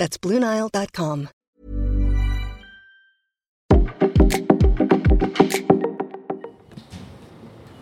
That's 0.00 0.16
BlueNile.com. 0.18 1.28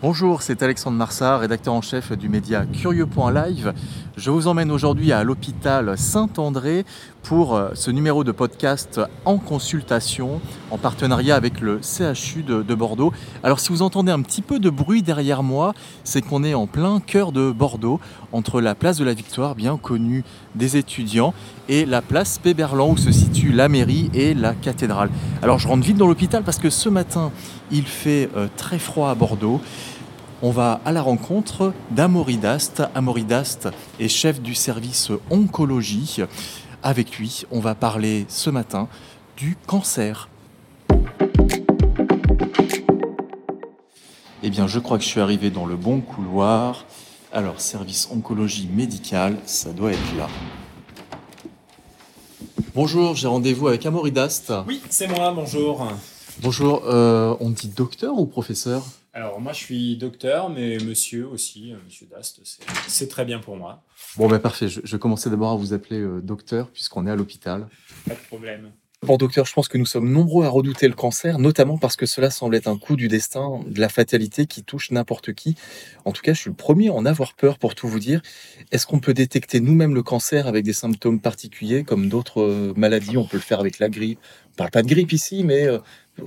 Bonjour, 0.01 0.41
c'est 0.41 0.61
Alexandre 0.61 0.97
Marsard, 0.97 1.39
rédacteur 1.39 1.73
en 1.73 1.81
chef 1.81 2.11
du 2.11 2.27
média 2.27 2.65
Curieux.live. 2.65 3.73
Je 4.19 4.31
vous 4.31 4.47
emmène 4.47 4.69
aujourd'hui 4.69 5.13
à 5.13 5.23
l'hôpital 5.23 5.97
Saint-André 5.97 6.83
pour 7.23 7.55
euh, 7.55 7.69
ce 7.73 7.89
numéro 7.89 8.25
de 8.25 8.33
podcast 8.33 8.99
en 9.23 9.37
consultation 9.37 10.41
en 10.71 10.77
partenariat 10.77 11.37
avec 11.37 11.61
le 11.61 11.79
CHU 11.79 12.43
de, 12.43 12.61
de 12.61 12.75
Bordeaux. 12.75 13.13
Alors 13.43 13.61
si 13.61 13.69
vous 13.69 13.81
entendez 13.81 14.11
un 14.11 14.21
petit 14.21 14.41
peu 14.41 14.59
de 14.59 14.69
bruit 14.69 15.03
derrière 15.03 15.41
moi, 15.41 15.73
c'est 16.03 16.21
qu'on 16.21 16.43
est 16.43 16.53
en 16.53 16.67
plein 16.67 16.99
cœur 16.99 17.31
de 17.31 17.51
Bordeaux, 17.51 18.01
entre 18.33 18.59
la 18.59 18.75
place 18.75 18.97
de 18.97 19.05
la 19.05 19.13
Victoire, 19.13 19.55
bien 19.55 19.77
connue 19.77 20.25
des 20.53 20.75
étudiants, 20.75 21.33
et 21.69 21.85
la 21.85 22.01
place 22.01 22.39
Péberlan 22.39 22.89
où 22.89 22.97
se 22.97 23.13
situe 23.13 23.53
la 23.53 23.69
mairie 23.69 24.09
et 24.13 24.33
la 24.33 24.53
cathédrale. 24.53 25.11
Alors 25.41 25.59
je 25.59 25.67
rentre 25.69 25.85
vite 25.85 25.97
dans 25.97 26.07
l'hôpital 26.07 26.43
parce 26.43 26.59
que 26.59 26.69
ce 26.69 26.89
matin 26.89 27.31
il 27.71 27.85
fait 27.85 28.29
euh, 28.35 28.47
très 28.57 28.79
froid 28.79 29.11
à 29.11 29.15
Bordeaux 29.15 29.61
on 30.41 30.51
va 30.51 30.81
à 30.85 30.91
la 30.91 31.01
rencontre 31.01 31.73
d'Amoridast. 31.91 32.83
Amoridast 32.95 33.69
est 33.99 34.07
chef 34.07 34.41
du 34.41 34.55
service 34.55 35.11
oncologie. 35.29 36.17
Avec 36.81 37.17
lui, 37.17 37.43
on 37.51 37.59
va 37.59 37.75
parler 37.75 38.25
ce 38.29 38.49
matin 38.49 38.87
du 39.37 39.57
cancer. 39.67 40.29
Eh 44.41 44.49
bien, 44.49 44.67
je 44.67 44.79
crois 44.79 44.97
que 44.97 45.03
je 45.03 45.09
suis 45.09 45.19
arrivé 45.19 45.49
dans 45.49 45.65
le 45.65 45.75
bon 45.75 45.99
couloir. 45.99 46.85
Alors, 47.33 47.59
service 47.59 48.09
oncologie 48.11 48.69
médicale, 48.73 49.37
ça 49.45 49.71
doit 49.71 49.91
être 49.91 50.17
là. 50.17 50.27
Bonjour, 52.73 53.15
j'ai 53.15 53.27
rendez-vous 53.27 53.67
avec 53.67 53.85
Amoridast. 53.85 54.53
Oui, 54.65 54.81
c'est 54.89 55.07
moi, 55.07 55.33
bonjour. 55.35 55.85
Bonjour, 56.41 56.85
euh, 56.85 57.35
on 57.41 57.49
dit 57.49 57.67
docteur 57.67 58.17
ou 58.17 58.25
professeur? 58.25 58.85
Alors 59.11 59.41
moi 59.41 59.51
je 59.51 59.57
suis 59.57 59.97
docteur, 59.97 60.49
mais 60.49 60.77
monsieur 60.77 61.27
aussi, 61.27 61.73
euh, 61.73 61.77
monsieur 61.85 62.07
Dast, 62.09 62.39
c'est 62.87 63.09
très 63.09 63.25
bien 63.25 63.39
pour 63.39 63.57
moi. 63.57 63.83
Bon 64.15 64.29
ben 64.29 64.39
parfait, 64.39 64.69
je, 64.69 64.79
je 64.83 64.97
commençais 64.97 65.29
d'abord 65.29 65.51
à 65.51 65.55
vous 65.57 65.73
appeler 65.73 65.99
euh, 65.99 66.21
docteur 66.21 66.69
puisqu'on 66.69 67.05
est 67.07 67.11
à 67.11 67.15
l'hôpital. 67.17 67.67
Pas 68.07 68.13
de 68.13 68.19
problème. 68.27 68.71
Bon 69.01 69.15
docteur, 69.15 69.45
je 69.45 69.53
pense 69.53 69.69
que 69.69 69.77
nous 69.77 69.85
sommes 69.85 70.11
nombreux 70.11 70.45
à 70.45 70.49
redouter 70.49 70.87
le 70.87 70.93
cancer, 70.93 71.39
notamment 71.39 71.77
parce 71.77 71.95
que 71.95 72.05
cela 72.05 72.29
semble 72.29 72.55
être 72.55 72.67
un 72.67 72.77
coup 72.77 72.97
du 72.97 73.07
destin, 73.07 73.61
de 73.65 73.79
la 73.79 73.87
fatalité 73.87 74.45
qui 74.45 74.63
touche 74.63 74.91
n'importe 74.91 75.33
qui. 75.33 75.55
En 76.03 76.11
tout 76.11 76.21
cas, 76.21 76.33
je 76.33 76.41
suis 76.41 76.49
le 76.49 76.55
premier 76.55 76.89
à 76.89 76.93
en 76.93 77.05
avoir 77.05 77.33
peur 77.33 77.59
pour 77.59 77.75
tout 77.75 77.87
vous 77.87 77.99
dire. 77.99 78.21
Est-ce 78.71 78.85
qu'on 78.85 78.99
peut 78.99 79.13
détecter 79.13 79.61
nous-mêmes 79.61 79.95
le 79.95 80.03
cancer 80.03 80.47
avec 80.47 80.65
des 80.65 80.73
symptômes 80.73 81.21
particuliers 81.21 81.83
comme 81.83 82.09
d'autres 82.09 82.41
euh, 82.41 82.73
maladies? 82.75 83.15
On 83.17 83.25
peut 83.25 83.37
le 83.37 83.43
faire 83.43 83.61
avec 83.61 83.79
la 83.79 83.87
grippe. 83.87 84.19
On 84.51 84.55
parle 84.57 84.71
pas 84.71 84.81
de 84.81 84.87
grippe 84.87 85.13
ici, 85.13 85.45
mais 85.45 85.67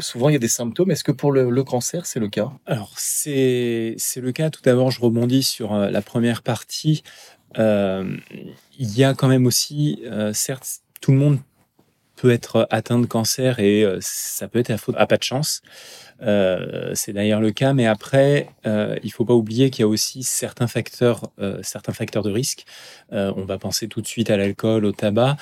souvent 0.01 0.29
il 0.29 0.33
y 0.33 0.37
a 0.37 0.39
des 0.41 0.49
symptômes. 0.49 0.91
Est-ce 0.91 1.05
que 1.05 1.13
pour 1.13 1.33
le, 1.33 1.65
cancer, 1.65 2.07
c'est 2.07 2.21
le 2.21 2.29
cas? 2.29 2.51
Alors, 2.67 2.93
c'est 2.97 3.97
le 4.17 4.33
cas. 4.33 4.51
Tout 4.51 4.63
d'abord, 4.63 4.91
je 4.91 5.01
rebondis 5.01 5.43
sur 5.43 5.75
euh, 5.75 5.91
la 5.91 6.03
première 6.03 6.43
partie. 6.43 7.03
Euh, 7.59 8.17
il 8.79 8.97
y 8.97 9.05
a 9.05 9.15
quand 9.15 9.29
même 9.29 9.47
aussi, 9.47 10.03
euh, 10.07 10.33
certes, 10.33 10.81
tout 11.01 11.13
le 11.13 11.19
monde 11.19 11.39
peut 12.23 12.31
être 12.31 12.69
atteint 12.71 13.01
de 13.01 13.07
cancer 13.07 13.59
et 13.59 13.85
ça 13.99 14.47
peut 14.47 14.61
être 14.61 14.71
à 14.71 14.79
faute 14.79 14.95
à 14.97 15.07
pas 15.07 15.17
de 15.17 15.25
chance. 15.25 15.61
Euh, 16.23 16.93
c'est 16.95 17.13
d'ailleurs 17.13 17.41
le 17.41 17.51
cas, 17.51 17.73
mais 17.73 17.87
après, 17.87 18.49
euh, 18.67 18.97
il 19.03 19.11
faut 19.13 19.25
pas 19.25 19.35
oublier 19.35 19.71
qu'il 19.71 19.83
y 19.83 19.85
a 19.85 19.89
aussi 19.89 20.23
certains 20.23 20.69
facteurs, 20.69 21.31
euh, 21.41 21.59
certains 21.63 21.93
facteurs 21.93 22.23
de 22.23 22.31
risque. 22.31 22.65
on 23.11 23.45
va 23.45 23.59
penser 23.59 23.89
tout 23.89 24.01
de 24.01 24.07
suite 24.07 24.31
à 24.31 24.37
l'alcool, 24.37 24.85
au 24.85 24.93
tabac, 24.93 25.37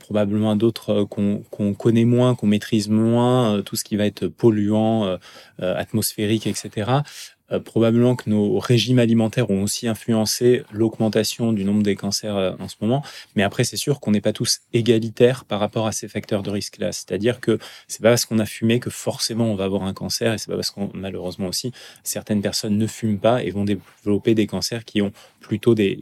probablement 0.00 0.56
d'autres 0.56 1.04
qu'on 1.04 1.74
connaît 1.74 2.04
moins, 2.04 2.34
qu'on 2.34 2.46
maîtrise 2.46 2.88
moins, 2.88 3.62
tout 3.62 3.76
ce 3.76 3.84
qui 3.84 3.96
va 3.96 4.06
être 4.06 4.26
polluant, 4.26 5.18
atmosphérique, 5.58 6.46
etc. 6.46 7.02
Euh, 7.54 7.60
probablement 7.60 8.16
que 8.16 8.28
nos 8.28 8.58
régimes 8.58 8.98
alimentaires 8.98 9.50
ont 9.50 9.62
aussi 9.62 9.88
influencé 9.88 10.62
l'augmentation 10.72 11.52
du 11.52 11.64
nombre 11.64 11.82
des 11.82 11.96
cancers 11.96 12.36
euh, 12.36 12.52
en 12.58 12.68
ce 12.68 12.76
moment. 12.80 13.02
Mais 13.36 13.42
après, 13.42 13.64
c'est 13.64 13.76
sûr 13.76 14.00
qu'on 14.00 14.10
n'est 14.10 14.20
pas 14.20 14.32
tous 14.32 14.60
égalitaires 14.72 15.44
par 15.44 15.60
rapport 15.60 15.86
à 15.86 15.92
ces 15.92 16.08
facteurs 16.08 16.42
de 16.42 16.50
risque-là. 16.50 16.92
C'est-à-dire 16.92 17.40
que 17.40 17.58
c'est 17.88 18.02
pas 18.02 18.10
parce 18.10 18.26
qu'on 18.26 18.38
a 18.38 18.46
fumé 18.46 18.80
que 18.80 18.90
forcément 18.90 19.46
on 19.46 19.54
va 19.54 19.64
avoir 19.64 19.84
un 19.84 19.94
cancer 19.94 20.32
et 20.32 20.38
c'est 20.38 20.48
pas 20.48 20.56
parce 20.56 20.70
qu'on, 20.70 20.90
malheureusement 20.94 21.48
aussi, 21.48 21.72
certaines 22.02 22.42
personnes 22.42 22.76
ne 22.76 22.86
fument 22.86 23.18
pas 23.18 23.42
et 23.42 23.50
vont 23.50 23.64
développer 23.64 24.34
des 24.34 24.46
cancers 24.46 24.84
qui 24.84 25.02
ont 25.02 25.12
plutôt 25.40 25.74
des, 25.74 25.98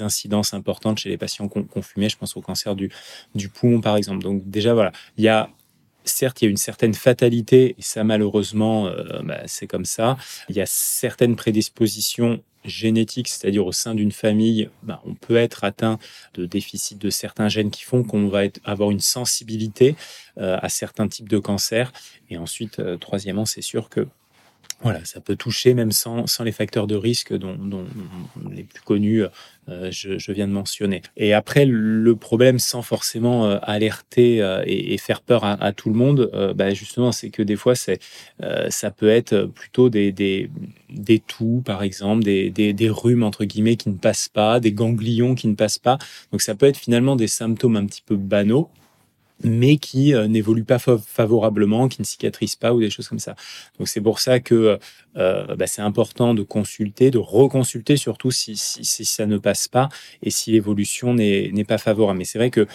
incidences 0.00 0.54
importantes 0.54 0.98
chez 0.98 1.08
les 1.08 1.16
patients 1.16 1.48
qui 1.48 1.58
ont. 1.58 1.66
Je 1.96 2.16
pense 2.16 2.36
au 2.36 2.40
cancer 2.40 2.74
du 2.74 3.48
poumon, 3.48 3.80
par 3.80 3.96
exemple. 3.96 4.22
Donc, 4.22 4.42
déjà, 4.48 4.74
voilà, 4.74 4.92
il 5.16 5.24
y 5.24 5.28
a 5.28 5.50
certes, 6.04 6.42
il 6.42 6.46
y 6.46 6.48
a 6.48 6.50
une 6.50 6.56
certaine 6.56 6.94
fatalité, 6.94 7.74
et 7.78 7.82
ça, 7.82 8.04
malheureusement, 8.04 8.86
euh, 8.86 9.22
bah, 9.22 9.40
c'est 9.46 9.66
comme 9.66 9.84
ça. 9.84 10.16
Il 10.48 10.56
y 10.56 10.60
a 10.60 10.66
certaines 10.66 11.36
prédispositions 11.36 12.42
génétiques, 12.64 13.28
c'est-à-dire 13.28 13.66
au 13.66 13.72
sein 13.72 13.94
d'une 13.94 14.12
famille, 14.12 14.70
bah, 14.82 15.02
on 15.04 15.14
peut 15.14 15.36
être 15.36 15.64
atteint 15.64 15.98
de 16.34 16.46
déficit 16.46 16.98
de 16.98 17.10
certains 17.10 17.48
gènes 17.48 17.70
qui 17.70 17.82
font 17.82 18.02
qu'on 18.02 18.28
va 18.28 18.42
avoir 18.64 18.90
une 18.90 19.00
sensibilité 19.00 19.96
euh, 20.38 20.58
à 20.60 20.68
certains 20.68 21.08
types 21.08 21.28
de 21.28 21.38
cancers. 21.38 21.92
Et 22.30 22.38
ensuite, 22.38 22.78
euh, 22.78 22.96
troisièmement, 22.96 23.44
c'est 23.44 23.62
sûr 23.62 23.88
que 23.88 24.06
voilà, 24.80 25.04
ça 25.04 25.20
peut 25.20 25.36
toucher 25.36 25.72
même 25.72 25.92
sans, 25.92 26.26
sans 26.26 26.44
les 26.44 26.52
facteurs 26.52 26.86
de 26.86 26.94
risque 26.94 27.32
dont, 27.34 27.56
les 28.50 28.64
plus 28.64 28.82
connus 28.82 29.24
euh, 29.70 29.90
je, 29.90 30.32
viens 30.32 30.46
de 30.46 30.52
mentionner. 30.52 31.00
Et 31.16 31.32
après, 31.32 31.64
le 31.64 32.16
problème, 32.16 32.58
sans 32.58 32.82
forcément 32.82 33.46
euh, 33.46 33.58
alerter 33.62 34.42
euh, 34.42 34.62
et, 34.66 34.98
faire 34.98 35.22
peur 35.22 35.42
à, 35.44 35.52
à 35.52 35.72
tout 35.72 35.88
le 35.88 35.94
monde, 35.94 36.30
bah, 36.54 36.74
justement, 36.74 37.12
c'est 37.12 37.30
que 37.30 37.42
des 37.42 37.56
fois, 37.56 37.74
c'est, 37.74 37.98
ça 38.68 38.90
peut 38.90 39.08
être 39.08 39.44
plutôt 39.46 39.88
des, 39.88 40.12
des, 40.12 40.50
des 40.90 41.18
toux, 41.18 41.62
par 41.64 41.82
exemple, 41.82 42.24
des, 42.24 42.50
des, 42.50 42.72
des 42.72 42.90
rhumes, 42.90 43.22
entre 43.22 43.44
guillemets, 43.44 43.76
qui 43.76 43.88
ne 43.88 43.96
passent 43.96 44.28
pas, 44.28 44.60
des 44.60 44.72
ganglions 44.72 45.34
qui 45.34 45.48
ne 45.48 45.54
passent 45.54 45.78
pas. 45.78 45.98
Donc, 46.30 46.42
ça 46.42 46.54
peut 46.54 46.66
être 46.66 46.78
finalement 46.78 47.16
des 47.16 47.28
symptômes 47.28 47.76
un 47.76 47.86
petit 47.86 48.02
peu 48.04 48.16
banaux, 48.16 48.68
mais 49.42 49.76
qui 49.78 50.14
euh, 50.14 50.28
n'évoluent 50.28 50.64
pas 50.64 50.78
favorablement, 50.78 51.88
qui 51.88 52.00
ne 52.00 52.06
cicatrisent 52.06 52.56
pas 52.56 52.72
ou 52.72 52.80
des 52.80 52.90
choses 52.90 53.08
comme 53.08 53.18
ça. 53.18 53.34
Donc 53.78 53.88
c'est 53.88 54.00
pour 54.00 54.20
ça 54.20 54.40
que 54.40 54.78
euh, 55.16 55.56
bah, 55.56 55.66
c'est 55.66 55.82
important 55.82 56.34
de 56.34 56.42
consulter, 56.42 57.10
de 57.10 57.18
reconsulter 57.18 57.96
surtout 57.96 58.30
si, 58.30 58.56
ça 58.56 59.26
ne 59.26 59.38
passe 59.38 59.68
pas 59.68 59.88
et 60.22 60.30
si 60.30 60.52
l'évolution 60.52 61.14
n'est 61.14 61.64
pas 61.66 61.78
favorable. 61.78 62.18
Mais 62.18 62.24
c'est 62.24 62.38
vrai 62.38 62.50
que 62.50 62.66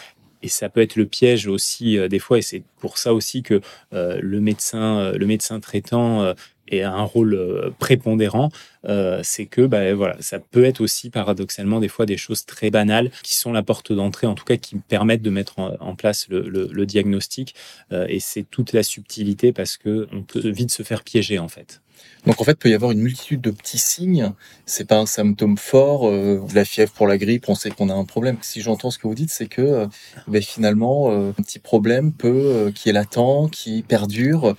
et 0.42 0.48
ça 0.48 0.70
peut 0.70 0.82
être 0.82 0.96
le 0.96 1.06
piège 1.06 1.48
aussi 1.48 1.98
euh, 1.98 2.08
des 2.08 2.20
fois, 2.20 2.38
et 2.38 2.42
c'est 2.42 2.64
pour 2.80 2.98
ça 2.98 3.14
aussi 3.14 3.44
que 3.44 3.62
euh, 3.94 4.20
le 4.22 4.40
médecin, 4.40 5.12
le 5.12 5.26
médecin 5.26 5.60
traitant 5.60 6.34
et 6.70 6.84
un 6.84 7.04
rôle 7.04 7.34
euh, 7.34 7.72
prépondérant, 7.80 8.52
euh, 8.86 9.20
c'est 9.24 9.46
que 9.46 9.62
bah, 9.62 9.94
voilà, 9.94 10.16
ça 10.22 10.40
peut 10.40 10.64
être 10.64 10.82
aussi 10.82 11.10
paradoxalement 11.10 11.80
des 11.80 11.88
fois 11.88 12.06
des 12.06 12.18
choses 12.18 12.46
très 12.46 12.70
banales 12.70 13.12
qui 13.24 13.36
sont 13.36 13.52
la 13.52 13.64
porte 13.64 13.92
d'entrée, 13.92 14.28
en 14.28 14.36
tout 14.36 14.46
cas 14.46 14.58
qui 14.58 14.78
permettent 14.78 15.22
de 15.22 15.30
mettre 15.30 15.60
en, 15.60 15.96
place 15.96 16.28
le, 16.30 16.86
diagnostic. 16.86 17.56
Euh, 17.92 18.06
et 18.08 18.20
c'est 18.20 18.44
toute 18.44 18.74
la 18.74 18.84
subtilité 18.84 19.52
parce 19.52 19.78
que 19.78 20.08
on 20.12 20.24
peut 20.24 20.48
vite 20.50 20.72
se 20.72 20.84
faire 20.84 21.04
piéger 21.04 21.40
en 21.40 21.50
fait. 21.50 21.82
Donc 22.26 22.42
en 22.42 22.44
fait, 22.44 22.52
il 22.52 22.58
peut 22.58 22.70
y 22.70 22.74
avoir 22.74 22.92
une 22.92 23.00
multitude 23.00 23.42
de 23.42 23.52
petits 23.52 23.78
signes. 23.78 24.32
C'est 24.66 24.88
pas 24.88 24.98
un 24.98 25.06
symptôme 25.06 25.58
fort. 25.58 26.08
Euh, 26.08 26.42
la 26.54 26.66
fièvre 26.66 26.92
pour 26.92 27.08
la 27.08 27.18
grippe, 27.18 27.48
on 27.48 27.56
sait 27.56 27.70
qu'on 27.70 27.90
a 27.90 27.94
un 27.94 28.06
problème. 28.06 28.38
Si 28.42 28.62
j'entends 28.62 28.92
ce 28.92 28.98
que 28.98 29.08
vous 29.08 29.16
dites, 29.16 29.32
c'est 29.32 29.48
que 29.48 29.62
euh, 29.62 29.88
ben, 30.28 30.42
finalement, 30.42 31.12
euh, 31.12 31.30
un 31.30 31.44
petit 31.44 31.60
problème 31.60 32.12
peut, 32.12 32.72
qui 32.76 32.90
est 32.90 32.92
latent, 32.92 33.50
qui 33.52 33.84
perdure, 33.84 34.56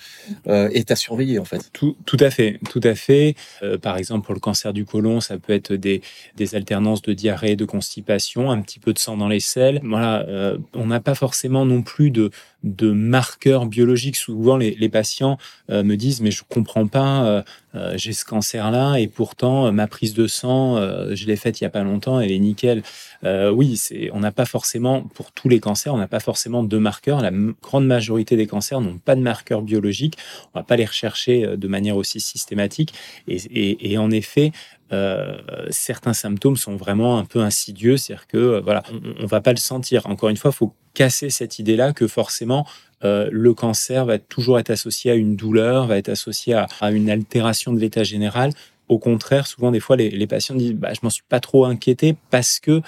est 0.47 0.91
à 0.91 0.97
surveiller 0.97 1.39
en 1.39 1.45
fait. 1.45 1.71
Tout, 1.73 1.97
tout 2.07 2.17
à 2.21 2.31
fait, 2.31 2.59
tout 2.71 2.81
à 2.83 2.95
fait. 2.95 3.35
par 3.83 3.97
exemple, 3.97 4.25
pour 4.25 4.35
le 4.35 4.41
cancer 4.41 4.73
du 4.73 4.85
côlon, 4.85 5.21
ça 5.21 5.39
peut 5.39 5.53
être 5.53 5.75
des, 5.75 6.03
des 6.37 6.55
alternances 6.55 7.03
de 7.03 7.13
diarrhée, 7.13 7.57
de 7.57 7.65
constipation, 7.65 8.51
un 8.51 8.61
petit 8.63 8.79
peu 8.79 8.93
de 8.93 8.99
sang 8.99 9.17
dans 9.17 9.29
les 9.29 9.41
selles. 9.41 9.81
Voilà, 9.85 10.27
on 10.75 10.87
n'a 10.87 11.01
pas 11.01 11.15
forcément 11.15 11.65
non 11.65 11.83
plus 11.83 12.11
de 12.11 12.31
de 12.65 12.91
marqueurs 12.93 13.67
biologiques. 13.67 14.17
Souvent, 14.17 14.57
les, 14.57 14.89
patients 14.89 15.39
me 15.69 15.95
disent 15.97 16.21
mais 16.21 16.31
je 16.31 16.43
comprends 16.49 16.87
pas 16.87 17.45
j'ai 17.95 18.13
ce 18.13 18.25
cancer-là 18.25 18.97
et 18.97 19.07
pourtant 19.07 19.71
ma 19.73 19.87
prise 19.87 20.15
de 20.15 20.27
sang, 20.27 20.77
je 21.15 21.27
l'ai 21.27 21.37
faite 21.37 21.61
il 21.61 21.65
y 21.65 21.67
a 21.67 21.71
pas 21.71 21.83
longtemps, 21.83 22.21
elle 22.21 22.33
est 22.33 22.39
nickel. 22.39 22.83
oui, 23.25 23.77
c'est, 23.77 24.11
on 24.13 24.21
n'a 24.21 24.33
pas 24.33 24.45
forcément 24.45 25.03
pour 25.03 25.33
tous 25.33 25.49
les 25.49 25.61
cancers, 25.61 25.95
on 25.95 25.99
n'a 25.99 26.09
pas 26.09 26.21
forcément 26.21 26.63
de 26.63 26.79
marqueurs. 26.79 27.21
La 27.21 27.31
grande 27.63 27.87
majorité 27.87 28.37
des 28.37 28.47
cancers 28.47 28.81
n'ont 28.81 28.99
pas 28.99 29.15
de 29.15 29.21
marqueurs 29.21 29.63
biologiques. 29.63 30.17
On 30.55 30.59
va 30.59 30.65
pas 30.65 30.77
les 30.77 30.85
rechercher 30.85 31.57
de 31.57 31.69
manière 31.69 31.97
aussi 31.97 32.21
systématique. 32.21 32.95
Et, 33.29 33.93
et 33.93 33.99
en 33.99 34.11
effet, 34.11 34.53
euh, 34.93 35.39
certains 35.71 36.15
symptômes 36.15 36.57
sont 36.57 36.77
vraiment 36.77 37.19
un 37.19 37.25
peu 37.25 37.41
insidieux, 37.41 37.97
c'est-à-dire 37.97 38.27
que 38.27 38.37
euh, 38.37 38.61
voilà, 38.61 38.83
on, 38.91 39.23
ne 39.23 39.27
va 39.27 39.41
pas 39.41 39.53
le 39.53 39.59
sentir. 39.59 40.07
Encore 40.07 40.31
une 40.31 40.37
fois, 40.37 40.51
faut 40.51 40.75
casser 40.95 41.31
cette 41.31 41.61
idée-là 41.61 41.93
que 41.93 42.09
forcément 42.09 42.67
euh, 43.05 43.29
le 43.33 43.55
cancer 43.55 44.05
va 44.05 44.19
toujours 44.19 44.59
être 44.59 44.71
associé 44.71 45.11
à 45.11 45.15
une 45.15 45.37
douleur, 45.37 45.87
va 45.87 45.97
être 45.97 46.09
associé 46.09 46.55
à, 46.55 46.91
une 46.91 47.11
altération 47.11 47.73
de 47.73 47.81
l'état 47.81 48.03
général. 48.03 48.53
Au 48.89 48.99
contraire, 48.99 49.47
souvent 49.47 49.71
des 49.71 49.81
fois 49.81 49.97
les, 49.97 50.27
patients 50.27 50.57
disent 50.57 50.75
bah, 50.75 50.93
je 50.93 51.01
m'en 51.03 51.11
suis 51.11 51.25
pas 51.29 51.39
trop 51.39 51.65
inquiété 51.65 52.17
parce 52.31 52.59
que 52.59 52.83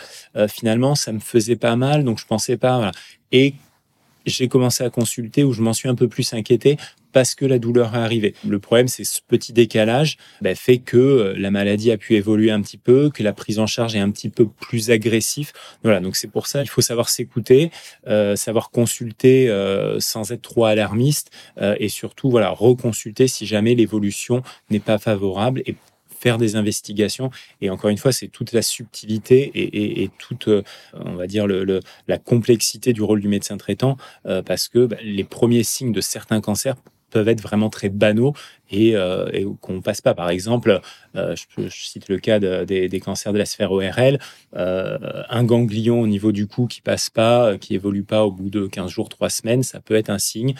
finalement 0.49 0.97
ça 0.97 1.13
me 1.13 1.21
faisait 1.21 1.55
pas 1.55 1.77
mal, 1.77 2.03
donc 2.03 2.19
je 2.19 2.27
pensais 2.27 2.57
pas. 2.57 2.77
Voilà. 2.77 2.93
Et 3.31 3.55
j'ai 4.27 4.49
commencé 4.49 4.83
à 4.83 4.91
consulter 4.91 5.45
où 5.45 5.53
je 5.53 5.63
m'en 5.63 5.73
suis 5.73 5.89
un 5.89 5.95
peu 5.95 6.09
plus 6.09 6.33
inquiété 6.35 6.77
parce 7.13 7.35
que 7.35 7.45
la 7.45 7.59
douleur 7.59 7.95
est 7.95 7.99
arrivée. 7.99 8.35
Le 8.47 8.59
problème, 8.59 8.89
c'est 8.89 9.05
ce 9.05 9.21
petit 9.27 9.53
décalage 9.53 10.17
bah, 10.41 10.55
fait 10.55 10.79
que 10.79 10.97
euh, 10.97 11.35
la 11.37 11.51
maladie 11.51 11.91
a 11.91 11.99
pu 11.99 12.15
évoluer 12.15 12.51
un 12.51 12.61
petit 12.63 12.79
peu, 12.79 13.11
que 13.11 13.23
la 13.23 13.33
prise 13.33 13.59
en 13.59 13.67
charge 13.67 13.95
est 13.95 14.01
un 14.01 14.11
petit 14.11 14.29
peu 14.29 14.49
plus 14.49 14.91
agressif. 14.91 15.53
Voilà, 15.83 16.01
donc 16.01 16.17
c'est 16.17 16.29
pour 16.29 16.47
ça 16.47 16.63
il 16.63 16.69
faut 16.69 16.81
savoir 16.81 17.09
s'écouter, 17.09 17.71
euh, 18.07 18.37
savoir 18.37 18.71
consulter 18.71 19.49
euh, 19.49 20.01
sans 20.01 20.33
être 20.33 20.43
trop 20.43 20.65
alarmiste 20.65 21.31
et 21.79 21.89
surtout 21.89 22.31
voilà 22.31 22.51
reconsulter 22.51 23.29
si 23.29 23.47
jamais 23.47 23.75
l'évolution 23.75 24.43
n'est 24.71 24.81
pas 24.81 24.99
favorable 24.99 25.63
et 25.67 25.77
faire 26.09 26.39
des 26.39 26.57
investigations. 26.57 27.31
Et 27.61 27.71
encore 27.71 27.91
une 27.91 27.99
fois, 27.99 28.13
c'est 28.13 28.29
toute 28.29 28.53
la 28.53 28.63
subtilité 28.63 29.51
et, 29.55 30.11
toute, 30.19 30.49
on 30.95 31.15
va 31.15 31.27
dire, 31.27 31.47
la 31.47 32.19
complexité 32.19 32.93
du 32.93 33.03
rôle 33.03 33.21
du 33.21 33.29
médecin 33.29 33.57
traitant, 33.57 33.97
parce 34.47 34.69
que 34.69 34.87
bah, 34.87 34.97
les 35.03 35.25
premiers 35.25 35.65
signes 35.65 35.93
de 35.93 36.01
certains 36.01 36.41
cancers 36.41 36.77
peuvent 37.13 37.29
être 37.29 37.41
vraiment 37.41 37.71
très 37.71 37.89
banaux 37.89 38.33
et, 38.71 38.97
euh, 38.97 39.29
qu'on 39.61 39.81
passe 39.81 40.01
pas. 40.01 40.15
Par 40.15 40.31
exemple, 40.31 40.81
euh, 41.15 41.37
je, 41.59 41.69
cite 41.69 42.09
le 42.09 42.19
cas 42.19 42.41
des, 42.41 43.01
cancers 43.01 43.33
de 43.33 43.39
la 43.39 43.45
sphère 43.45 43.71
ORL, 43.71 44.19
euh, 44.57 44.99
un 45.29 45.45
ganglion 45.45 46.01
au 46.01 46.07
niveau 46.07 46.33
du 46.33 46.47
cou 46.47 46.67
qui 46.67 46.81
passe 46.81 47.11
pas, 47.11 47.59
qui 47.59 47.75
évolue 47.75 48.03
pas 48.03 48.25
au 48.25 48.33
bout 48.33 48.51
de 48.51 48.67
15 48.67 48.91
jours, 48.91 49.09
3 49.09 49.29
semaines, 49.29 49.63
ça 49.63 49.81
peut 49.81 49.95
être 49.95 50.11
un 50.11 50.19
signe, 50.19 50.55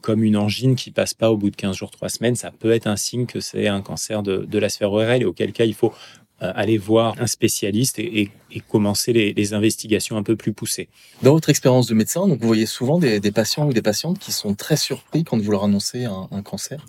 comme 0.00 0.22
une 0.22 0.36
angine 0.36 0.76
qui 0.76 0.90
passe 0.90 1.12
pas 1.12 1.30
au 1.30 1.36
bout 1.36 1.50
de 1.50 1.56
15 1.56 1.76
jours, 1.76 1.90
3 1.90 2.08
semaines, 2.08 2.36
ça 2.36 2.50
peut 2.50 2.70
être 2.70 2.86
un 2.86 2.96
signe 2.96 3.26
que 3.26 3.40
c'est 3.40 3.66
un 3.66 3.82
cancer 3.82 4.22
de, 4.22 4.38
de 4.38 4.58
la 4.58 4.68
sphère 4.68 4.92
ORL 4.92 5.22
et 5.22 5.24
auquel 5.24 5.52
cas 5.52 5.64
il 5.64 5.74
faut 5.74 5.92
aller 6.40 6.78
voir 6.78 7.14
un 7.18 7.26
spécialiste 7.26 7.98
et, 7.98 8.30
commencer 8.68 9.12
les, 9.12 9.54
investigations 9.54 10.16
un 10.16 10.22
peu 10.22 10.36
plus 10.36 10.52
poussées. 10.52 10.88
Dans 11.22 11.32
votre 11.32 11.50
expérience 11.50 11.86
de 11.86 11.94
médecin, 11.94 12.26
donc 12.26 12.40
vous 12.40 12.46
voyez 12.46 12.66
souvent 12.66 12.98
des, 12.98 13.20
patients 13.32 13.66
ou 13.66 13.72
des 13.72 13.82
patientes 13.82 14.18
qui 14.18 14.32
sont 14.32 14.54
très 14.54 14.76
surpris 14.76 15.24
quand 15.24 15.38
vous 15.38 15.50
leur 15.50 15.64
annoncez 15.64 16.04
un 16.04 16.42
cancer? 16.42 16.84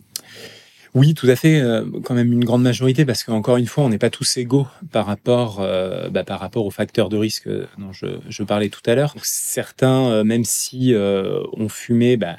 Oui, 0.98 1.14
tout 1.14 1.28
à 1.28 1.36
fait, 1.36 1.62
euh, 1.62 1.86
quand 2.04 2.16
même 2.16 2.34
une 2.34 2.44
grande 2.44 2.64
majorité, 2.64 3.06
parce 3.06 3.24
qu'encore 3.24 3.58
une 3.58 3.68
fois, 3.68 3.84
on 3.84 3.90
n'est 3.90 4.00
pas 4.00 4.10
tous 4.10 4.38
égaux 4.38 4.66
par 4.92 5.06
rapport, 5.06 5.60
euh, 5.62 6.10
bah, 6.10 6.24
par 6.24 6.40
rapport 6.40 6.66
aux 6.66 6.72
facteurs 6.72 7.10
de 7.10 7.18
risque 7.18 7.48
dont 7.78 7.92
je, 7.94 8.44
parlais 8.44 8.70
tout 8.70 8.82
à 8.88 8.96
l'heure. 8.96 9.14
Certains, 9.22 10.08
euh, 10.08 10.24
même 10.24 10.44
si 10.44 10.96
ont 10.96 11.70
fumé, 11.70 12.18
bah, 12.18 12.38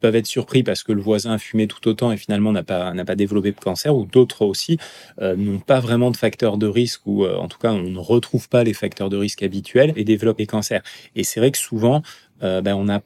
peuvent 0.00 0.14
être 0.14 0.28
surpris 0.28 0.62
parce 0.62 0.84
que 0.84 0.92
le 0.92 1.02
voisin 1.02 1.32
a 1.32 1.38
fumé 1.38 1.66
tout 1.66 1.88
autant 1.88 2.12
et 2.12 2.16
finalement 2.16 2.52
n'a 2.52 2.62
pas, 2.62 2.94
n'a 2.94 3.04
pas 3.04 3.16
développé 3.16 3.50
de 3.50 3.58
cancer, 3.58 3.96
ou 3.96 4.06
d'autres 4.06 4.44
aussi 4.44 4.78
n'ont 5.20 5.58
pas 5.58 5.80
vraiment 5.80 6.12
de 6.12 6.16
facteurs 6.16 6.56
de 6.56 6.68
risque, 6.68 7.00
ou 7.06 7.26
en 7.26 7.48
tout 7.48 7.58
cas, 7.58 7.72
on 7.72 7.82
ne 7.82 7.98
retrouve 7.98 8.48
pas 8.48 8.62
les 8.62 8.74
facteurs 8.74 9.08
de 9.08 9.16
risque 9.16 9.42
habituels 9.42 9.92
et 9.96 10.04
développent 10.04 10.38
des 10.38 10.46
cancers. 10.46 10.82
Et 11.16 11.24
c'est 11.24 11.40
vrai 11.40 11.50
que 11.50 11.58
souvent, 11.58 12.02
bah, 12.40 12.76
on 12.76 12.88
a 12.88 13.00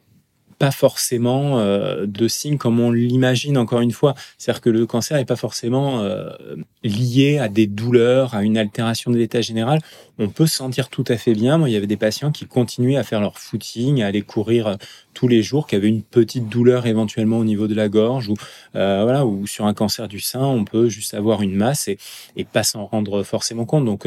pas 0.63 0.71
forcément 0.71 1.59
euh, 1.59 2.07
de 2.07 2.29
signes 2.29 2.57
comme 2.57 2.79
on 2.79 2.93
l'imagine 2.93 3.59
encore 3.59 3.81
une 3.81 3.91
fois. 3.91 4.15
C'est-à-dire 4.39 4.61
que 4.61 4.71
le 4.71 4.87
cancer 4.87 5.17
n'est 5.17 5.25
pas 5.25 5.35
forcément 5.35 6.03
euh, 6.03 6.31
lié 6.85 7.39
à 7.39 7.49
des 7.49 7.67
douleurs, 7.67 8.37
à 8.37 8.45
une 8.45 8.57
altération 8.57 9.11
de 9.11 9.17
l'état 9.17 9.41
général. 9.41 9.81
On 10.21 10.29
peut 10.29 10.47
se 10.47 10.55
sentir 10.55 10.89
tout 10.89 11.05
à 11.09 11.17
fait 11.17 11.33
bien. 11.33 11.61
Il 11.67 11.73
y 11.73 11.77
avait 11.77 11.89
des 11.89 11.97
patients 11.97 12.31
qui 12.31 12.47
continuaient 12.47 12.97
à 12.97 13.03
faire 13.03 13.21
leur 13.21 13.41
footing, 13.41 14.03
à 14.03 14.07
aller 14.07 14.23
courir 14.23 14.69
euh, 14.69 14.75
tous 15.15 15.27
les 15.27 15.43
jours, 15.43 15.67
qui 15.67 15.75
avaient 15.75 15.89
une 15.89 16.05
petite 16.05 16.49
douleur 16.49 16.87
éventuellement 16.87 17.39
au 17.39 17.45
niveau 17.45 17.67
de 17.67 17.75
la 17.75 17.89
gorge 17.89 18.29
ou 18.29 18.37
voilà, 18.73 19.27
ou 19.27 19.49
sur 19.49 19.67
un 19.67 19.75
cancer 19.75 20.07
du 20.07 20.21
sein, 20.21 20.45
on 20.45 20.65
peut 20.65 20.89
juste 20.89 21.13
avoir 21.13 21.43
une 21.43 21.57
masse 21.57 21.89
et, 21.89 21.99
et 22.37 22.45
pas 22.45 22.63
s'en 22.63 22.87
rendre 22.87 23.25
forcément 23.25 23.65
compte. 23.65 23.85
Donc 23.85 24.07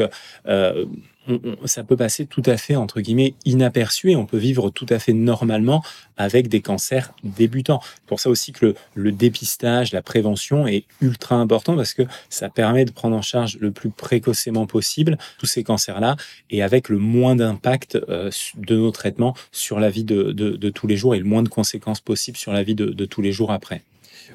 ça 1.64 1.84
peut 1.84 1.96
passer 1.96 2.26
tout 2.26 2.42
à 2.46 2.56
fait, 2.56 2.76
entre 2.76 3.00
guillemets, 3.00 3.34
inaperçu 3.44 4.10
et 4.10 4.16
on 4.16 4.26
peut 4.26 4.36
vivre 4.36 4.70
tout 4.70 4.86
à 4.90 4.98
fait 4.98 5.12
normalement 5.12 5.82
avec 6.16 6.48
des 6.48 6.60
cancers 6.60 7.12
débutants. 7.24 7.80
Pour 8.06 8.20
ça 8.20 8.30
aussi 8.30 8.52
que 8.52 8.74
le, 8.94 9.12
dépistage, 9.12 9.92
la 9.92 10.02
prévention 10.02 10.66
est 10.66 10.84
ultra 11.00 11.36
important 11.36 11.76
parce 11.76 11.94
que 11.94 12.02
ça 12.28 12.48
permet 12.48 12.84
de 12.84 12.90
prendre 12.90 13.16
en 13.16 13.22
charge 13.22 13.58
le 13.60 13.70
plus 13.70 13.90
précocement 13.90 14.66
possible 14.66 15.18
tous 15.38 15.46
ces 15.46 15.64
cancers-là 15.64 16.16
et 16.50 16.62
avec 16.62 16.88
le 16.88 16.98
moins 16.98 17.36
d'impact 17.36 17.96
euh, 18.08 18.30
de 18.56 18.76
nos 18.76 18.90
traitements 18.90 19.34
sur 19.52 19.80
la 19.80 19.90
vie 19.90 20.04
de, 20.04 20.32
tous 20.70 20.86
les 20.86 20.96
jours 20.96 21.14
et 21.14 21.18
le 21.18 21.24
moins 21.24 21.42
de 21.42 21.48
conséquences 21.48 22.00
possibles 22.00 22.36
sur 22.36 22.52
la 22.52 22.62
vie 22.62 22.74
de 22.74 23.04
tous 23.04 23.22
les 23.22 23.32
jours 23.32 23.52
après. 23.52 23.82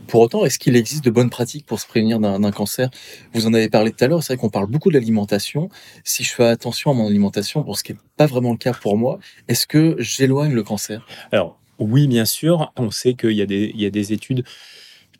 Pour 0.07 0.21
autant, 0.21 0.45
est-ce 0.45 0.59
qu'il 0.59 0.75
existe 0.75 1.03
de 1.03 1.09
bonnes 1.09 1.29
pratiques 1.29 1.65
pour 1.65 1.79
se 1.79 1.87
prévenir 1.87 2.19
d'un 2.19 2.51
cancer? 2.51 2.89
Vous 3.33 3.47
en 3.47 3.53
avez 3.53 3.69
parlé 3.69 3.91
tout 3.91 4.03
à 4.03 4.07
l'heure, 4.07 4.23
c'est 4.23 4.33
vrai 4.33 4.41
qu'on 4.41 4.49
parle 4.49 4.67
beaucoup 4.67 4.89
de 4.89 4.95
l'alimentation. 4.95 5.69
Si 6.03 6.23
je 6.23 6.33
fais 6.33 6.45
attention 6.45 6.91
à 6.91 6.93
mon 6.93 7.07
alimentation, 7.07 7.63
pour 7.63 7.77
ce 7.77 7.83
qui 7.83 7.93
n'est 7.93 7.99
pas 8.17 8.25
vraiment 8.25 8.51
le 8.51 8.57
cas 8.57 8.73
pour 8.73 8.97
moi, 8.97 9.19
est-ce 9.47 9.67
que 9.67 9.95
j'éloigne 9.99 10.53
le 10.53 10.63
cancer? 10.63 11.05
Alors, 11.31 11.59
oui, 11.79 12.07
bien 12.07 12.25
sûr. 12.25 12.71
On 12.77 12.91
sait 12.91 13.15
qu'il 13.15 13.31
y, 13.31 13.37
y, 13.37 13.85
a 13.85 13.89
des 13.89 14.13
études 14.13 14.43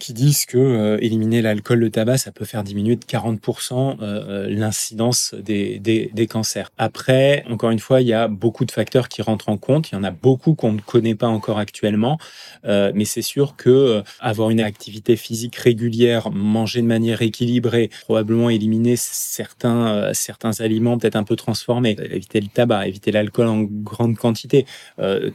qui 0.02 0.14
disent 0.14 0.46
que 0.48 0.58
euh, 0.58 0.98
éliminer 1.00 1.44
l'alcool, 1.44 1.78
le 1.78 1.92
tabac, 1.92 2.18
ça 2.18 2.32
peut 2.32 2.44
faire 2.44 2.64
diminuer 2.64 2.96
de 2.96 3.06
40% 3.06 3.74
euh, 3.74 3.96
euh, 4.02 4.50
l'incidence 4.50 5.36
des, 5.36 5.78
des, 5.80 6.28
cancers. 6.28 6.72
Après, 6.80 7.44
encore 7.50 7.70
une 7.70 7.80
fois, 7.80 8.02
il 8.02 8.08
y 8.08 8.14
a 8.14 8.28
beaucoup 8.28 8.66
de 8.66 8.72
facteurs 8.72 9.10
qui 9.10 9.22
rentrent 9.22 9.50
en 9.50 9.58
compte. 9.58 9.92
Il 9.92 9.96
y 9.96 9.98
en 9.98 10.04
a 10.04 10.10
beaucoup 10.10 10.56
qu'on 10.56 10.74
ne 10.74 10.82
connaît 10.82 11.14
pas 11.14 11.28
encore 11.28 11.60
actuellement, 11.60 12.18
mais 12.64 13.06
c'est 13.06 13.22
sûr 13.22 13.56
que 13.56 14.02
avoir 14.20 14.50
une 14.50 14.62
activité 14.62 15.16
physique 15.16 15.56
régulière, 15.56 16.32
manger 16.32 16.82
de 16.82 16.88
manière 16.88 17.22
équilibrée, 17.22 17.90
probablement 18.04 18.50
éliminer 18.50 18.96
certains 18.96 20.14
certains 20.14 20.62
aliments 20.62 20.98
peut-être 20.98 21.16
un 21.16 21.24
peu 21.24 21.36
transformés, 21.36 21.98
éviter 22.12 22.40
le 22.40 22.48
tabac, 22.48 22.88
éviter 22.88 23.12
l'alcool 23.12 23.48
en 23.48 23.62
grande 23.62 24.16
quantité, 24.16 24.66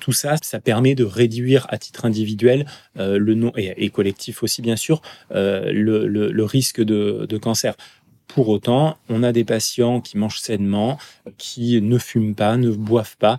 tout 0.00 0.12
ça, 0.12 0.36
ça 0.42 0.60
permet 0.60 0.94
de 0.94 1.04
réduire 1.04 1.66
à 1.68 1.78
titre 1.78 2.04
individuel 2.04 2.66
le 2.96 3.34
nom 3.34 3.52
et 3.56 3.90
collectif 3.90 4.42
aussi 4.42 4.55
bien 4.62 4.76
sûr 4.76 5.02
euh, 5.32 5.70
le, 5.72 6.44
risque 6.44 6.82
de, 6.82 7.38
cancer. 7.38 7.74
Pour 8.26 8.48
autant, 8.48 8.98
on 9.08 9.22
a 9.22 9.32
des 9.32 9.44
patients 9.44 10.00
qui 10.00 10.18
mangent 10.18 10.40
sainement, 10.40 10.98
qui 11.38 11.80
ne 11.80 11.98
fument 11.98 12.34
pas, 12.34 12.56
ne 12.56 12.70
boivent 12.70 13.16
pas. 13.16 13.38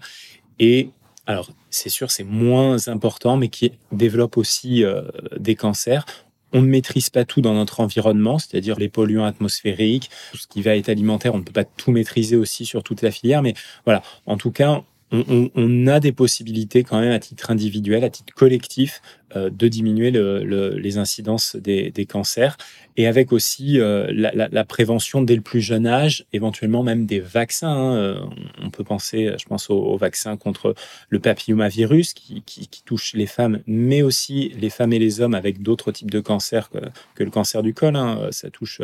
Et 0.60 0.90
alors, 1.26 1.50
c'est 1.70 1.90
sûr, 1.90 2.10
c'est 2.10 2.24
moins 2.24 2.88
important, 2.88 3.38
mais 3.38 3.50
qui 3.50 3.74
développent 3.92 4.38
aussi 4.38 4.84
euh, 4.84 5.04
des 5.38 5.56
cancers. 5.56 6.06
On 6.54 6.62
ne 6.62 6.68
maîtrise 6.68 7.10
pas 7.10 7.26
tout 7.26 7.42
dans 7.42 7.54
notre 7.54 7.82
environnement, 7.82 8.40
c'est-à-dire 8.40 8.80
les 8.80 8.88
polluants 8.88 9.26
atmosphériques, 9.26 10.10
tout 10.32 10.38
ce 10.38 10.48
qui 10.48 10.62
va 10.62 10.78
être 10.78 10.88
alimentaire, 10.88 11.36
on 11.36 11.40
ne 11.40 11.44
peut 11.44 11.52
pas 11.52 11.66
tout 11.66 11.92
maîtriser 11.92 12.38
aussi 12.38 12.66
sur 12.66 12.84
toute 12.84 13.02
la 13.02 13.12
filière, 13.12 13.42
mais 13.42 13.54
voilà, 13.84 14.02
en 14.26 14.38
tout 14.38 14.52
cas, 14.52 14.84
on, 15.12 15.88
a 15.88 16.00
des 16.00 16.12
possibilités 16.12 16.84
quand 16.84 17.00
même 17.00 17.12
à 17.12 17.20
titre 17.20 17.50
individuel, 17.50 18.04
à 18.04 18.10
titre 18.10 18.34
collectif, 18.34 19.02
de 19.36 19.68
diminuer 19.68 20.12
les 20.12 20.98
incidences 20.98 21.56
des, 21.56 22.06
cancers 22.08 22.58
et 22.98 23.06
avec 23.06 23.32
aussi 23.32 23.80
euh, 23.80 24.08
la, 24.12 24.66
prévention 24.66 25.22
dès 25.22 25.36
le 25.36 25.42
plus 25.42 25.62
jeune 25.62 25.86
âge, 25.86 26.26
éventuellement 26.34 26.82
même 26.82 27.06
des 27.06 27.20
vaccins. 27.20 27.70
Hein. 27.70 27.96
Euh, 27.96 28.20
on 28.62 28.72
peut 28.72 28.84
penser, 28.84 29.34
je 29.40 29.46
pense, 29.46 29.70
au, 29.70 29.96
vaccin 29.98 30.36
contre 30.36 30.74
le 31.10 31.20
papillomavirus 31.20 32.14
qui, 32.14 32.44
touche 32.86 33.14
les 33.14 33.28
femmes, 33.28 33.62
mais 33.68 34.02
aussi 34.02 34.50
les 34.60 34.70
femmes 34.70 34.94
et 34.94 35.00
les 35.00 35.22
hommes 35.22 35.36
avec 35.36 35.62
d'autres 35.62 35.92
types 35.92 36.10
de 36.10 36.20
cancers 36.20 36.70
que, 36.70 37.24
le 37.24 37.30
cancer 37.30 37.62
du 37.62 37.74
col. 37.74 37.96
Hein. 37.96 38.30
Ça 38.32 38.50
touche 38.50 38.82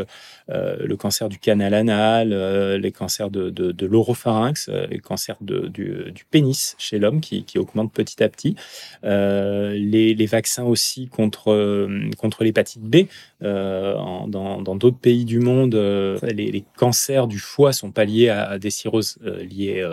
le 0.49 0.95
cancer 0.95 1.27
du 1.29 1.39
canal 1.39 1.73
anal, 1.73 2.33
les 2.75 2.91
cancers 2.91 3.31
de, 3.31 3.85
l'oropharynx, 3.85 4.69
les 4.89 4.99
cancers 4.99 5.37
du, 5.41 6.25
pénis 6.29 6.75
chez 6.77 6.99
l'homme 6.99 7.19
qui, 7.19 7.43
qui 7.45 7.57
augmentent 7.57 7.93
petit 7.93 8.21
à 8.23 8.29
petit. 8.29 8.55
les, 9.03 10.13
les 10.13 10.25
vaccins 10.33 10.63
aussi 10.63 11.07
contre, 11.07 11.87
contre 12.17 12.43
l'hépatite 12.43 12.81
B. 12.81 13.05
dans 13.41 14.75
d'autres 14.75 14.97
pays 14.97 15.25
du 15.25 15.39
monde, 15.39 15.75
les, 16.23 16.63
cancers 16.77 17.27
du 17.27 17.39
foie 17.39 17.71
sont 17.71 17.91
pas 17.91 18.05
liés 18.05 18.29
à, 18.29 18.57
des 18.57 18.71
cirrhoses 18.71 19.17
liées, 19.23 19.85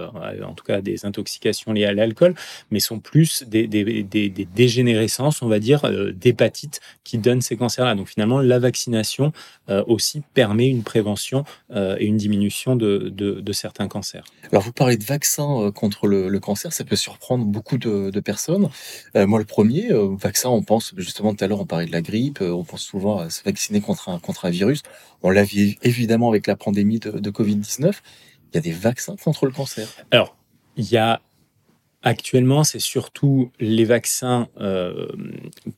en 0.42 0.54
tout 0.54 0.64
cas 0.64 0.76
à 0.76 0.80
des 0.80 1.04
intoxications 1.04 1.73
liées 1.73 1.85
à 1.85 1.92
l'alcool, 1.92 2.35
mais 2.70 2.80
sont 2.80 2.99
plus 2.99 3.44
des, 3.47 3.66
des, 3.66 4.02
des, 4.02 4.30
dégénérescences, 4.30 5.42
on 5.42 5.49
va 5.49 5.59
dire, 5.59 5.82
d'hépatite 6.14 6.80
qui 7.04 7.18
donnent 7.18 7.42
ces 7.42 7.56
cancers-là. 7.56 7.94
Donc 7.94 8.09
finalement, 8.09 8.40
la 8.40 8.59
vaccination 8.59 9.32
aussi 9.68 10.23
permet 10.35 10.68
une 10.68 10.82
prévention 10.82 11.44
et 11.75 12.04
une 12.04 12.16
diminution 12.16 12.76
de, 12.76 13.09
de, 13.11 13.52
certains 13.52 13.88
cancers. 13.88 14.25
Alors 14.52 14.62
vous 14.62 14.73
parlez 14.73 14.97
de 14.97 15.04
vaccins 15.04 15.70
contre 15.75 16.06
le, 16.06 16.40
cancer, 16.40 16.73
ça 16.73 16.85
peut 16.85 16.97
surprendre 16.97 17.44
beaucoup 17.44 17.78
de, 17.78 18.20
personnes. 18.20 18.68
moi 19.14 19.38
le 19.38 19.44
premier, 19.44 19.88
on 20.44 20.62
pense, 20.62 20.94
justement 20.96 21.34
tout 21.34 21.44
à 21.44 21.49
l'heure 21.49 21.60
on 21.60 21.66
parlait 21.66 21.87
de 21.87 21.92
la 21.92 22.02
grippe, 22.02 22.40
on 22.40 22.64
pense 22.64 22.82
souvent 22.82 23.18
à 23.18 23.30
se 23.30 23.42
vacciner 23.42 23.80
contre 23.80 24.08
un, 24.08 24.18
contre 24.18 24.44
un 24.46 24.50
virus. 24.50 24.82
On 25.22 25.30
l'a 25.30 25.44
vu 25.44 25.76
évidemment 25.82 26.28
avec 26.28 26.46
la 26.46 26.56
pandémie 26.56 26.99
de, 26.99 27.10
de 27.10 27.30
Covid-19. 27.30 27.92
Il 28.52 28.56
y 28.56 28.58
a 28.58 28.60
des 28.60 28.72
vaccins 28.72 29.16
contre 29.16 29.46
le 29.46 29.52
cancer. 29.52 29.88
Alors, 30.10 30.37
il 30.76 30.90
y 30.90 30.96
a 30.96 31.20
Actuellement, 32.02 32.64
c'est 32.64 32.80
surtout 32.80 33.50
les 33.60 33.84
vaccins 33.84 34.49
euh, 34.58 35.08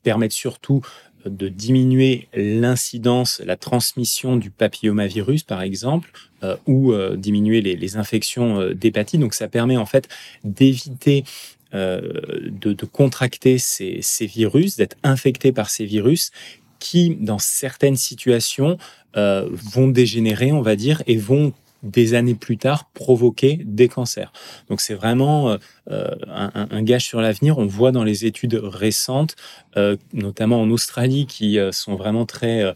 permettent 0.04 0.30
surtout 0.30 0.80
de 1.26 1.48
diminuer 1.48 2.28
l'incidence, 2.32 3.42
la 3.44 3.56
transmission 3.56 4.36
du 4.36 4.50
papillomavirus, 4.50 5.42
par 5.42 5.62
exemple, 5.62 6.12
euh, 6.44 6.56
ou 6.66 6.92
euh, 6.92 7.16
diminuer 7.16 7.60
les, 7.60 7.96
infections 7.96 8.70
d'hépatite. 8.72 9.20
Donc, 9.20 9.34
ça 9.34 9.48
permet 9.48 9.76
en 9.76 9.86
fait 9.86 10.08
d'éviter 10.44 11.24
de, 11.72 12.84
contracter 12.84 13.58
ces, 13.58 14.02
virus, 14.26 14.76
d'être 14.76 14.96
infecté 15.02 15.52
par 15.52 15.70
ces 15.70 15.84
virus 15.84 16.30
qui, 16.78 17.16
dans 17.20 17.38
certaines 17.38 17.96
situations, 17.96 18.76
vont 19.14 19.88
dégénérer, 19.88 20.52
on 20.52 20.62
va 20.62 20.76
dire, 20.76 21.02
et 21.06 21.16
vont 21.16 21.52
des 21.82 22.14
années 22.14 22.34
plus 22.34 22.58
tard 22.58 22.88
provoquer 22.94 23.60
des 23.64 23.88
cancers. 23.88 24.32
Donc 24.68 24.80
c'est 24.80 24.94
vraiment 24.94 25.50
euh, 25.50 25.56
euh, 25.90 26.10
un, 26.26 26.82
gage 26.82 27.04
sur 27.04 27.20
l'avenir. 27.20 27.58
On 27.58 27.66
voit 27.66 27.92
dans 27.92 28.04
les 28.04 28.24
études 28.24 28.54
récentes, 28.54 29.34
euh, 29.76 29.96
notamment 30.12 30.60
en 30.60 30.70
Australie, 30.70 31.26
qui 31.26 31.58
sont 31.72 31.96
vraiment 31.96 32.26
très 32.26 32.72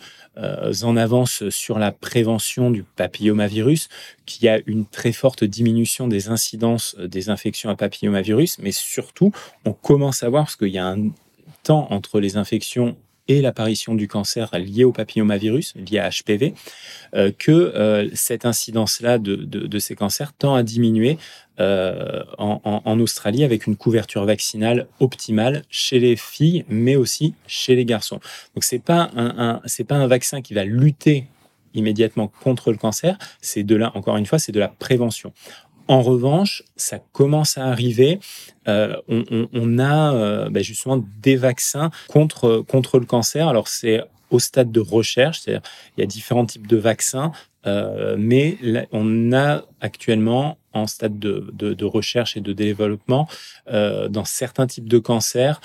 en 0.82 0.96
avance 0.96 1.48
sur 1.48 1.78
la 1.78 1.92
prévention 1.92 2.70
du 2.70 2.82
papillomavirus, 2.82 3.88
qu'il 4.26 4.44
y 4.44 4.48
a 4.48 4.60
une 4.66 4.84
très 4.84 5.12
forte 5.12 5.44
diminution 5.44 6.08
des 6.08 6.28
incidences 6.28 6.96
des 6.98 7.30
infections 7.30 7.70
à 7.70 7.76
papillomavirus, 7.76 8.58
mais 8.58 8.72
surtout, 8.72 9.32
on 9.64 9.72
commence 9.72 10.22
à 10.22 10.28
voir, 10.28 10.44
parce 10.44 10.56
qu'il 10.56 10.68
y 10.68 10.78
a 10.78 10.86
un 10.86 11.08
temps 11.62 11.88
entre 11.90 12.20
les 12.20 12.36
infections 12.36 12.96
et 13.28 13.40
l'apparition 13.40 13.94
du 13.94 14.08
cancer 14.08 14.50
lié 14.58 14.84
au 14.84 14.92
papillomavirus, 14.92 15.74
lié 15.76 15.98
à 15.98 16.10
HPV, 16.10 16.54
euh, 17.14 17.32
que 17.36 17.50
euh, 17.50 18.08
cette 18.14 18.46
incidence-là 18.46 19.18
de, 19.18 19.78
ces 19.78 19.94
cancers 19.94 20.32
tend 20.32 20.54
à 20.54 20.62
diminuer 20.62 21.18
euh, 21.58 22.22
en, 22.38 23.00
Australie 23.00 23.44
avec 23.44 23.66
une 23.66 23.76
couverture 23.76 24.24
vaccinale 24.24 24.86
optimale 25.00 25.64
chez 25.70 25.98
les 25.98 26.16
filles, 26.16 26.64
mais 26.68 26.96
aussi 26.96 27.34
chez 27.46 27.74
les 27.74 27.84
garçons. 27.84 28.20
Donc 28.54 28.64
c'est 28.64 28.78
pas 28.82 29.10
un, 29.16 29.60
c'est 29.66 29.84
pas 29.84 29.96
un 29.96 30.06
vaccin 30.06 30.40
qui 30.42 30.54
va 30.54 30.64
lutter 30.64 31.26
immédiatement 31.76 32.32
contre 32.42 32.72
le 32.72 32.78
cancer, 32.78 33.18
c'est 33.40 33.62
de 33.62 33.76
là, 33.76 33.92
encore 33.94 34.16
une 34.16 34.26
fois, 34.26 34.38
c'est 34.38 34.52
de 34.52 34.58
la 34.58 34.68
prévention. 34.68 35.32
En 35.88 36.02
revanche, 36.02 36.62
ça 36.76 36.98
commence 37.12 37.58
à 37.58 37.66
arriver. 37.66 38.18
Euh, 38.68 38.96
on, 39.08 39.78
a 39.78 40.14
euh, 40.14 40.50
bah, 40.50 40.62
justement 40.62 41.04
des 41.20 41.36
vaccins 41.36 41.90
contre, 42.08 42.64
contre 42.66 42.98
le 42.98 43.06
cancer. 43.06 43.48
Alors, 43.48 43.68
c'est 43.68 44.02
au 44.30 44.40
stade 44.40 44.72
de 44.72 44.80
recherche, 44.80 45.40
c'est-à-dire 45.40 45.62
il 45.96 46.00
y 46.00 46.04
a 46.04 46.06
différents 46.06 46.46
types 46.46 46.66
de 46.66 46.76
vaccins, 46.76 47.30
euh, 47.66 48.16
mais 48.18 48.58
on 48.90 49.32
a 49.32 49.62
actuellement 49.80 50.58
en 50.72 50.88
stade 50.88 51.18
de, 51.18 51.52
de, 51.52 51.84
recherche 51.84 52.36
et 52.36 52.40
de 52.40 52.52
développement 52.52 53.28
dans 53.66 54.24
certains 54.26 54.66
types 54.66 54.88
de 54.88 54.98
cancers 54.98 55.60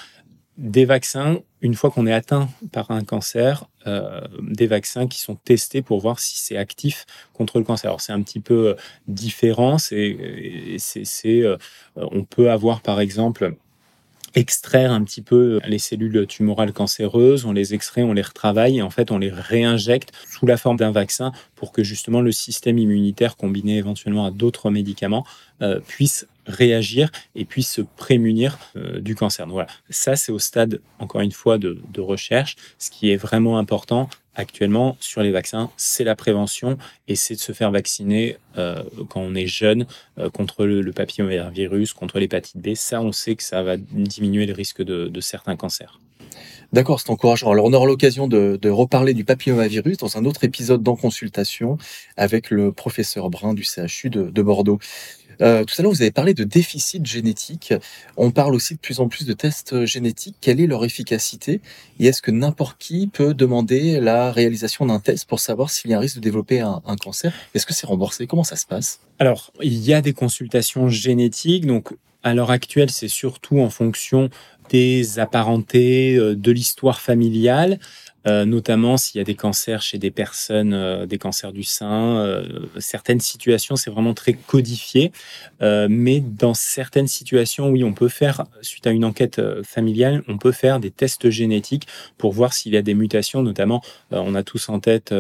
des 0.58 0.86
vaccins, 0.86 1.40
une 1.62 1.76
fois 1.76 1.92
qu'on 1.92 2.06
est 2.08 2.14
atteint 2.14 2.50
par 2.72 2.92
un 2.92 3.04
cancer, 3.04 3.66
euh, 3.88 4.22
des 4.42 4.68
vaccins 4.68 5.08
qui 5.08 5.20
sont 5.20 5.36
testés 5.36 5.82
pour 5.82 6.02
voir 6.02 6.20
si 6.20 6.38
c'est 6.38 6.58
actif 6.58 7.06
contre 7.34 7.58
le 7.58 7.64
cancer. 7.64 7.90
Alors 7.90 8.02
c'est 8.02 8.12
un 8.12 8.22
petit 8.22 8.40
peu 8.40 8.70
euh, 8.70 8.74
différent. 9.08 9.78
C'est, 9.78 10.78
c'est, 10.78 11.42
euh, 11.42 11.58
on 11.96 12.24
peut 12.24 12.52
avoir 12.52 12.82
par 12.82 13.00
exemple 13.00 13.56
extraire 14.34 14.92
un 14.92 15.04
petit 15.04 15.22
peu 15.22 15.60
les 15.68 15.80
cellules 15.80 16.26
tumorales 16.26 16.72
cancéreuses, 16.72 17.44
on 17.46 17.52
les 17.52 17.74
extrait, 17.74 18.04
on 18.04 18.14
les 18.14 18.22
retravaille 18.22 18.78
et 18.78 18.82
en 18.82 18.90
fait 18.90 19.12
on 19.12 19.18
les 19.18 19.30
réinjecte 19.30 20.12
sous 20.30 20.46
la 20.46 20.56
forme 20.56 20.78
d'un 20.78 20.92
vaccin 20.92 21.34
pour 21.56 21.74
que 21.74 21.84
justement 21.84 22.22
le 22.22 22.32
système 22.32 22.78
immunitaire 22.78 23.36
combiné 23.36 23.78
éventuellement 23.78 24.26
à 24.26 24.32
d'autres 24.32 24.70
médicaments 24.70 25.26
puisse 25.86 26.28
réagir 26.46 27.12
et 27.36 27.46
puis 27.46 27.64
se 27.64 27.82
prémunir 27.82 28.58
euh, 28.76 29.00
du 29.00 29.16
cancer. 29.16 29.46
Donc 29.46 29.54
voilà, 29.54 29.70
ça 29.90 30.16
c'est 30.16 30.32
au 30.32 30.40
stade, 30.40 30.82
encore 31.00 31.22
une 31.22 31.32
fois, 31.32 31.58
de, 31.58 31.78
recherche. 31.98 32.56
Ce 32.80 32.90
qui 32.90 33.12
est 33.12 33.16
vraiment 33.16 33.58
important 33.58 34.10
actuellement 34.34 34.98
sur 35.00 35.22
les 35.22 35.32
vaccins, 35.32 35.70
c'est 35.78 36.04
la 36.04 36.16
prévention 36.16 36.78
et 37.08 37.16
c'est 37.16 37.36
de 37.36 37.40
se 37.40 37.52
faire 37.52 37.70
vacciner 37.70 38.38
euh, 38.58 38.82
quand 39.10 39.22
on 39.22 39.36
est 39.36 39.46
jeune 39.46 39.86
euh, 40.18 40.30
contre 40.30 40.66
le, 40.66 40.82
le 40.82 40.92
papillomavirus, 40.94 41.94
contre 41.94 42.18
l'hépatite 42.18 42.58
B. 42.58 42.74
Ça, 42.76 43.02
on 43.02 43.12
sait 43.12 43.36
que 43.36 43.44
ça 43.44 43.62
va 43.62 43.78
diminuer 43.78 44.46
le 44.46 44.54
risque 44.54 44.82
de, 44.82 45.20
certains 45.22 45.56
cancers. 45.56 46.00
D'accord, 46.74 47.02
c'est 47.02 47.10
encourageant. 47.10 47.52
Alors, 47.52 47.66
on 47.66 47.74
aura 47.74 47.86
l'occasion 47.86 48.28
de, 48.28 48.70
reparler 48.70 49.14
du 49.14 49.26
papillomavirus 49.26 49.98
dans 49.98 50.18
un 50.18 50.24
autre 50.24 50.46
épisode 50.46 50.82
d'En 50.82 50.96
Consultation 50.96 51.78
avec 52.16 52.50
le 52.50 52.72
professeur 52.72 53.30
Brun 53.30 53.54
du 53.54 53.64
CHU 53.64 54.10
de 54.10 54.42
Bordeaux. 54.42 54.80
Euh, 55.42 55.64
tout 55.66 55.76
à 55.78 55.82
l'heure, 55.82 55.92
vous 55.92 56.02
avez 56.02 56.12
parlé 56.12 56.34
de 56.34 56.44
déficit 56.44 57.06
génétique. 57.06 57.74
On 58.18 58.32
parle 58.32 58.54
aussi 58.54 58.76
de 58.76 58.80
plus 58.80 59.00
en 59.00 59.08
plus 59.08 59.26
de 59.26 59.34
tests 59.34 59.86
génétiques. 59.86 60.36
Quelle 60.42 60.60
est 60.60 60.68
leur 60.68 60.86
efficacité? 60.86 61.62
Et 62.00 62.08
est-ce 62.08 62.22
que 62.22 62.32
n'importe 62.32 62.78
qui 62.80 63.08
peut 63.08 63.34
demander 63.34 64.00
la 64.00 64.32
réalisation 64.32 64.86
d'un 64.86 65.00
test 65.00 65.26
pour 65.28 65.40
savoir 65.40 65.70
s'il 65.70 65.92
y 65.92 65.94
a 65.94 65.98
un 65.98 66.02
risque 66.02 66.18
de 66.18 66.22
développer 66.22 66.60
un, 66.60 66.82
cancer? 67.00 67.34
Est-ce 67.56 67.66
que 67.66 67.74
c'est 67.74 67.88
remboursé? 67.88 68.28
Comment 68.28 68.44
ça 68.44 68.56
se 68.56 68.66
passe? 68.66 69.00
Alors, 69.20 69.52
il 69.62 69.80
y 69.80 69.94
a 69.94 70.02
des 70.02 70.14
consultations 70.14 70.90
génétiques. 70.90 71.66
Donc, 71.66 71.90
à 72.24 72.34
l'heure 72.34 72.52
actuelle, 72.52 72.92
c'est 72.92 73.08
surtout 73.08 73.60
en 73.60 73.70
fonction 73.70 74.30
des 74.70 75.20
apparentés, 75.20 76.16
euh, 76.16 76.36
de 76.36 76.52
l'histoire 76.52 77.02
familiale. 77.02 77.80
Euh, 78.28 78.46
notamment 78.46 78.98
s'il 78.98 79.18
y 79.18 79.22
a 79.22 79.24
des 79.24 79.34
cancers 79.34 79.82
chez 79.82 79.98
des 79.98 80.12
personnes, 80.12 80.74
euh, 80.74 81.08
des 81.08 81.18
cancers 81.18 81.52
du 81.52 81.64
sein. 81.64 82.20
Euh, 82.20 82.68
certaines 82.78 83.20
situations, 83.20 83.76
c'est 83.76 83.90
vraiment 83.90 84.14
très 84.14 84.34
codifié, 84.34 85.12
mais 85.62 86.20
dans 86.20 86.54
certaines 86.54 87.08
situations, 87.08 87.70
oui, 87.70 87.84
on 87.84 87.94
peut 87.94 88.08
faire, 88.08 88.46
suite 88.62 88.88
à 88.88 88.92
une 88.92 89.06
enquête 89.06 89.42
familiale, 89.64 90.24
on 90.28 90.38
peut 90.38 90.52
faire 90.52 90.80
des 90.80 90.92
tests 90.92 91.30
génétiques 91.30 91.88
pour 92.18 92.34
voir 92.34 92.54
s'il 92.54 92.74
y 92.74 92.78
a 92.78 92.82
des 92.82 92.94
mutations, 92.94 93.42
notamment, 93.42 93.82
on 94.12 94.36
a 94.36 94.44
tous 94.44 94.70
en 94.70 94.80
tête 94.80 95.14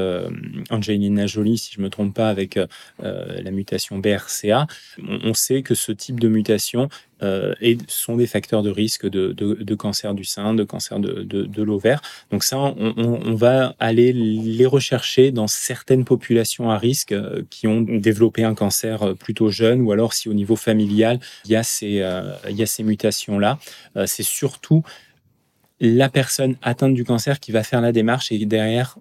Angelina 0.70 1.28
Jolie, 1.28 1.58
si 1.58 1.74
je 1.74 1.80
ne 1.80 1.86
me 1.86 1.90
trompe 1.90 2.14
pas, 2.14 2.30
avec 2.30 2.60
la 3.00 3.52
mutation 3.52 4.00
BRCA. 4.00 4.68
On, 5.08 5.34
sait 5.34 5.62
que 5.62 5.76
ce 5.76 5.92
type 5.92 6.20
de 6.20 6.28
mutation 6.28 6.90
et 7.22 7.78
sont 7.88 8.16
des 8.16 8.28
facteurs 8.28 8.64
de 8.64 8.70
risque 8.70 9.08
de, 9.08 9.76
cancer 9.76 10.14
du 10.14 10.24
sein, 10.24 10.54
de 10.54 10.64
cancer 10.64 11.00
de, 11.00 11.62
l'ovaire. 11.62 12.02
Donc 12.32 12.44
ça, 12.44 12.58
on, 12.58 13.36
va 13.36 13.76
aller 13.80 14.14
les 14.14 14.66
rechercher 14.66 15.32
dans 15.32 15.48
certaines 15.48 16.06
populations 16.06 16.70
à 16.70 16.78
risque 16.78 17.12
euh, 17.12 17.44
qui 17.50 17.68
ont 17.68 17.82
développé 17.82 18.44
un 18.44 18.56
cancer 18.56 19.04
euh, 19.04 19.14
plutôt 19.14 19.50
jeune 19.50 19.82
ou 19.82 19.92
alors 19.92 20.14
si 20.14 20.30
au 20.30 20.34
niveau 20.34 20.56
familial, 20.56 21.18
euh, 21.18 21.22
il 21.46 21.52
y 21.52 22.64
a 22.64 22.66
ces 22.66 22.84
mutations-là. 22.84 23.60
c'est 24.06 24.24
surtout 24.24 24.84
la 25.80 26.10
personne 26.10 26.56
atteinte 26.62 26.94
du 26.94 27.04
cancer 27.04 27.40
qui 27.40 27.52
va 27.52 27.64
faire 27.64 27.82
la 27.82 27.92
démarche 27.92 28.32
et 28.32 28.46
derrière 28.46 28.98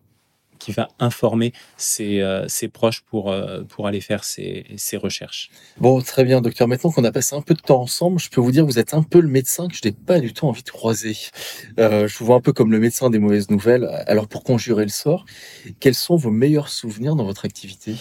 qui 0.61 0.71
va 0.71 0.89
informer 1.01 1.53
ses, 1.77 2.21
euh, 2.21 2.47
proches 2.73 3.01
pour, 3.01 3.33
euh, 3.33 3.63
pour 3.65 3.89
aller 3.89 4.01
faire 4.01 4.23
ses, 4.23 4.65
recherches. 4.95 5.51
Bon, 5.79 6.01
très 6.03 6.25
bien, 6.25 6.41
docteur. 6.41 6.69
Maintenant 6.69 6.91
qu'on 6.91 7.05
a 7.05 7.11
passé 7.13 7.35
un 7.35 7.41
peu 7.41 7.55
de 7.55 7.61
temps 7.61 7.81
ensemble, 7.81 8.21
je 8.21 8.29
peux 8.29 8.41
vous 8.41 8.53
dire 8.53 8.65
que 8.65 8.71
vous 8.71 8.79
êtes 8.79 8.95
un 8.95 9.03
peu 9.03 9.21
le 9.21 9.29
médecin 9.29 9.67
que 9.67 9.75
je 9.75 9.81
n'ai 9.85 9.93
pas 9.93 10.21
du 10.21 10.33
tout 10.33 10.47
envie 10.47 10.63
de 10.63 10.71
croiser. 10.71 11.17
Euh, 11.79 12.07
je 12.07 12.19
vous 12.19 12.27
vois 12.27 12.37
un 12.37 12.41
peu 12.41 12.53
comme 12.53 12.71
le 12.71 12.79
médecin 12.79 13.09
des 13.09 13.19
mauvaises 13.19 13.51
nouvelles. 13.51 13.85
Alors, 14.07 14.29
pour 14.29 14.45
conjurer 14.45 14.85
le 14.85 14.91
sort, 14.91 15.25
quels 15.81 15.95
sont 15.95 16.17
vos 16.17 16.31
meilleurs 16.31 16.69
souvenirs 16.69 17.17
dans 17.17 17.25
votre 17.25 17.45
activité? 17.45 17.95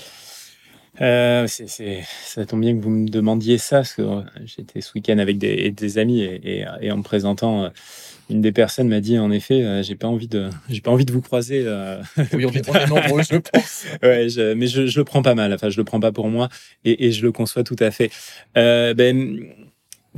Euh, 1.02 1.48
ça 1.48 2.46
tombe 2.46 2.62
bien 2.62 2.76
que 2.76 2.82
vous 2.82 2.90
me 2.90 3.08
demandiez 3.08 3.58
ça, 3.58 3.78
parce 3.78 3.94
que 3.94 4.04
j'étais 4.46 4.82
ce 4.82 4.92
week-end 4.96 5.18
avec 5.18 5.38
des, 5.38 5.72
des 5.72 5.98
amis 5.98 6.22
et, 6.22 6.66
et, 6.82 6.92
en 6.92 6.98
me 6.98 7.04
présentant, 7.04 7.72
une 8.30 8.42
des 8.42 8.52
personnes 8.52 8.88
m'a 8.88 9.02
dit 9.02 9.18
en 9.18 9.32
effet, 9.32 9.64
euh, 9.64 9.82
j'ai 9.82 9.96
pas 9.96 10.08
envie 10.08 10.28
de, 10.28 10.50
j'ai 10.70 10.82
pas 10.82 10.92
envie 10.92 11.06
de 11.06 11.12
vous 11.12 11.22
croiser. 11.22 11.64
Euh, 11.66 12.02
oui, 12.34 12.46
on 12.46 12.52
est 12.52 12.88
nombreux, 12.88 13.24
je 13.24 13.38
pense. 13.38 13.86
ouais, 14.04 14.28
mais 14.56 14.68
je, 14.68 14.86
je, 14.86 15.00
le 15.00 15.04
prends 15.04 15.22
pas 15.22 15.36
mal. 15.36 15.54
Enfin, 15.54 15.70
je 15.70 15.78
le 15.78 15.84
prends 15.84 16.00
pas 16.00 16.12
pour 16.12 16.28
moi 16.28 16.50
et, 16.86 17.08
et 17.08 17.12
je 17.12 17.24
le 17.24 17.32
conçois 17.32 17.64
tout 17.64 17.76
à 17.80 17.92
fait. 17.92 18.12
Euh, 18.58 18.94
ben, 18.94 19.40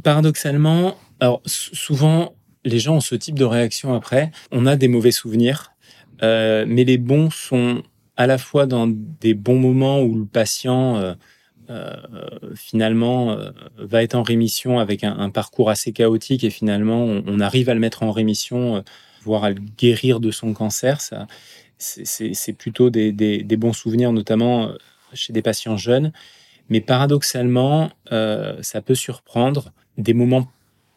paradoxalement, 0.04 0.98
alors 1.20 1.42
souvent 1.46 2.36
les 2.64 2.80
gens 2.80 2.98
ont 2.98 3.02
ce 3.02 3.16
type 3.16 3.40
de 3.40 3.46
réaction 3.46 3.94
après. 3.94 4.32
On 4.52 4.66
a 4.66 4.76
des 4.76 4.88
mauvais 4.88 5.12
souvenirs, 5.12 5.72
euh, 6.22 6.66
mais 6.68 6.84
les 6.84 6.98
bons 6.98 7.30
sont 7.30 7.82
à 8.22 8.28
la 8.28 8.38
fois 8.38 8.66
dans 8.66 8.88
des 8.88 9.34
bons 9.34 9.60
moments 9.60 10.02
où 10.02 10.16
le 10.16 10.26
patient 10.26 10.98
euh, 10.98 11.14
euh, 11.70 11.96
finalement 12.56 13.38
va 13.78 14.04
être 14.04 14.16
en 14.16 14.24
rémission 14.24 14.80
avec 14.80 15.04
un, 15.04 15.30
parcours 15.30 15.70
assez 15.70 15.92
chaotique 15.92 16.44
et 16.44 16.50
finalement 16.50 17.04
on, 17.04 17.40
arrive 17.40 17.70
à 17.70 17.74
le 17.74 17.80
mettre 17.80 18.04
en 18.04 18.12
rémission, 18.12 18.84
voire 19.24 19.44
à 19.44 19.50
le 19.50 19.62
guérir 19.78 20.20
de 20.20 20.32
son 20.32 20.54
cancer. 20.54 21.02
Ça, 21.02 21.28
c'est 21.78 22.54
plutôt 22.54 22.90
des, 22.90 23.58
bons 23.58 23.74
souvenirs, 23.74 24.12
notamment 24.12 24.72
chez 25.14 25.34
des 25.34 25.42
patients 25.42 25.78
jeunes. 25.78 26.12
Mais 26.70 26.82
paradoxalement, 26.82 27.90
ça 28.10 28.82
peut 28.82 28.96
surprendre 28.96 29.72
des 29.98 30.14
moments 30.14 30.48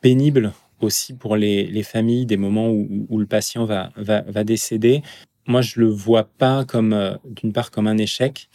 pénibles 0.00 0.52
aussi 0.81 1.14
pour 1.14 1.37
les, 1.37 1.83
familles, 1.83 2.26
des 2.26 2.37
moments 2.37 2.69
où, 2.71 3.19
le 3.19 3.26
patient 3.26 3.64
va, 3.64 4.45
décéder. 4.45 5.02
Moi, 5.47 5.61
je 5.61 5.81
le 5.81 5.89
vois 5.89 6.25
pas 6.25 6.65
comme, 6.65 6.93
euh, 6.93 7.17
d'une 7.27 7.53
part, 7.53 7.71
comme 7.71 7.87
un 7.87 7.99
échec. 7.99 8.49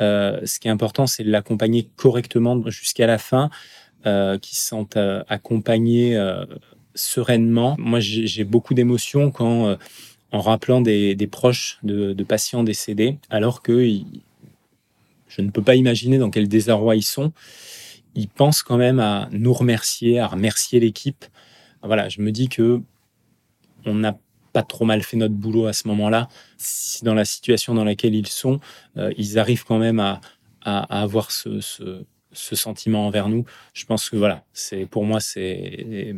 Euh, 0.00 0.40
ce 0.44 0.58
qui 0.58 0.68
est 0.68 0.70
important, 0.70 1.06
c'est 1.06 1.24
de 1.24 1.30
l'accompagner 1.30 1.88
correctement 1.96 2.60
jusqu'à 2.70 3.06
la 3.06 3.18
fin, 3.18 3.50
euh, 4.06 4.38
qu'ils 4.38 4.56
se 4.56 4.66
sentent 4.66 4.98
accompagnés 5.28 6.18
sereinement. 6.94 7.76
Moi, 7.78 8.00
j'ai 8.00 8.44
beaucoup 8.44 8.72
d'émotions 8.72 9.30
quand, 9.30 9.76
en 10.32 10.40
rappelant 10.40 10.80
des, 10.80 11.28
proches 11.30 11.78
de, 11.82 12.14
de, 12.14 12.24
patients 12.24 12.64
décédés, 12.64 13.18
alors 13.28 13.60
que 13.60 13.86
je 15.28 15.42
ne 15.42 15.50
peux 15.50 15.62
pas 15.62 15.74
imaginer 15.74 16.16
dans 16.16 16.30
quel 16.30 16.48
désarroi 16.48 16.96
ils 16.96 17.02
sont. 17.02 17.32
Ils 18.14 18.28
pensent 18.28 18.62
quand 18.62 18.78
même 18.78 19.00
à 19.00 19.28
nous 19.32 19.52
remercier, 19.52 20.18
à 20.18 20.26
remercier 20.26 20.80
l'équipe, 20.80 21.26
voilà, 21.82 22.08
je 22.08 22.20
me 22.20 22.30
dis 22.30 22.48
que 22.48 22.80
on 23.86 23.94
n'a 23.94 24.18
pas 24.52 24.62
trop 24.62 24.84
mal 24.84 25.02
fait 25.02 25.16
notre 25.16 25.34
boulot 25.34 25.66
à 25.66 25.72
ce 25.72 25.88
moment-là. 25.88 26.28
Si 26.56 27.04
dans 27.04 27.14
la 27.14 27.24
situation 27.24 27.74
dans 27.74 27.84
laquelle 27.84 28.14
ils 28.14 28.26
sont, 28.26 28.60
euh, 28.96 29.12
ils 29.16 29.38
arrivent 29.38 29.64
quand 29.64 29.78
même 29.78 30.00
à, 30.00 30.20
avoir 30.62 31.30
ce, 31.30 31.60
ce, 31.60 32.04
sentiment 32.32 33.06
envers 33.06 33.28
nous. 33.28 33.44
Je 33.74 33.84
pense 33.84 34.08
que 34.10 34.16
voilà, 34.16 34.44
c'est 34.52 34.86
pour 34.86 35.04
moi 35.04 35.20
c'est 35.20 36.14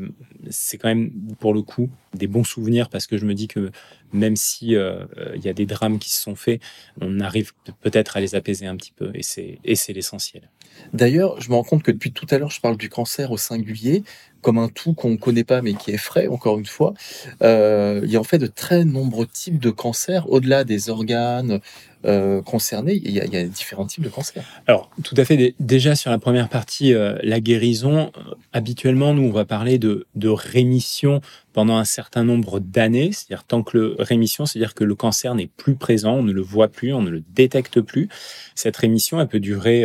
c'est 0.51 0.79
quand 0.79 0.89
même 0.89 1.11
pour 1.39 1.55
le 1.55 1.63
coup 1.63 1.91
des 2.15 2.27
bons 2.27 2.45
souvenirs 2.45 2.89
parce 2.89 3.07
que 3.07 3.17
je 3.17 3.25
me 3.25 3.35
dis 3.35 3.49
que 3.49 3.71
même 4.13 4.37
si 4.37 4.77
euh, 4.77 5.05
il 5.35 5.43
y 5.43 5.49
a 5.49 5.55
des 5.55 5.67
drames 5.67 5.99
qui 5.99 6.11
se 6.11 6.21
sont 6.21 6.35
faits, 6.35 6.61
on 7.01 7.21
arrive 7.21 7.53
peut-être 7.81 8.17
à 8.17 8.21
les 8.21 8.35
apaiser 8.35 8.67
un 8.67 8.77
petit 8.77 8.93
peu 8.93 9.11
et 9.15 9.23
c'est 9.23 9.59
et 9.65 9.75
c'est 9.75 9.93
l'essentiel. 9.93 10.51
D'ailleurs, 10.93 11.41
je 11.41 11.51
me 11.51 11.55
rends 11.55 11.65
compte 11.65 11.83
que 11.83 11.91
depuis 11.91 12.13
tout 12.13 12.27
à 12.31 12.39
l'heure, 12.39 12.51
je 12.51 12.61
parle 12.61 12.77
du 12.77 12.89
cancer 12.89 13.31
au 13.31 13.37
singulier 13.37 14.05
comme 14.41 14.59
un 14.59 14.69
tout 14.69 14.93
qu'on 14.93 15.11
ne 15.11 15.17
connaît 15.17 15.45
pas 15.45 15.63
mais 15.63 15.75
qui 15.75 15.93
est 15.93 15.99
frais, 15.99 16.27
encore 16.27 16.59
une 16.59 16.67
fois. 16.67 16.95
Euh, 17.43 18.01
il 18.05 18.11
y 18.11 18.17
a 18.17 18.21
en 18.21 18.25
fait 18.25 18.39
de 18.39 18.49
très 18.49 18.85
nombreux 18.85 19.27
types 19.27 19.59
de 19.59 19.71
cancers, 19.71 20.31
au-delà 20.31 20.65
des 20.65 20.91
organes 20.91 21.61
euh, 22.05 22.43
concernés, 22.43 23.01
il 23.05 23.11
y, 23.11 23.21
a, 23.21 23.45
différents 23.45 23.87
types 23.87 24.03
de 24.03 24.09
cancers. 24.09 24.45
Alors, 24.67 24.91
tout 25.05 25.15
à 25.17 25.25
fait. 25.25 25.55
Déjà, 25.61 25.95
sur 25.95 26.11
la 26.11 26.19
première 26.19 26.49
partie, 26.49 26.95
euh, 26.95 27.17
la 27.23 27.41
guérison, 27.41 28.11
habituellement, 28.53 29.15
nous, 29.15 29.23
on 29.23 29.33
va 29.33 29.45
parler 29.45 29.79
de, 29.79 30.07
de 30.15 30.29
rémission 30.29 31.21
pendant 31.53 31.77
un 31.77 31.85
certain 31.85 32.25
nombre 32.25 32.61
d'années, 32.61 33.13
c'est-à-dire 33.13 33.45
tant 33.45 33.63
que 33.63 33.77
le 33.79 33.97
rémission, 33.99 34.47
c'est-à-dire 34.47 34.75
que 34.75 34.85
le 34.85 34.95
cancer 34.95 35.35
n'est 35.35 35.47
plus 35.47 35.75
présent, 35.75 36.15
on 36.15 36.23
ne 36.23 36.33
le 36.33 36.43
voit 36.43 36.69
plus, 36.69 36.93
on 36.93 37.03
ne 37.03 37.11
le 37.11 37.23
détecte 37.35 37.81
plus. 37.81 38.09
Cette 38.55 38.77
rémission, 38.77 39.21
elle 39.21 39.29
peut 39.29 39.41
durer 39.41 39.85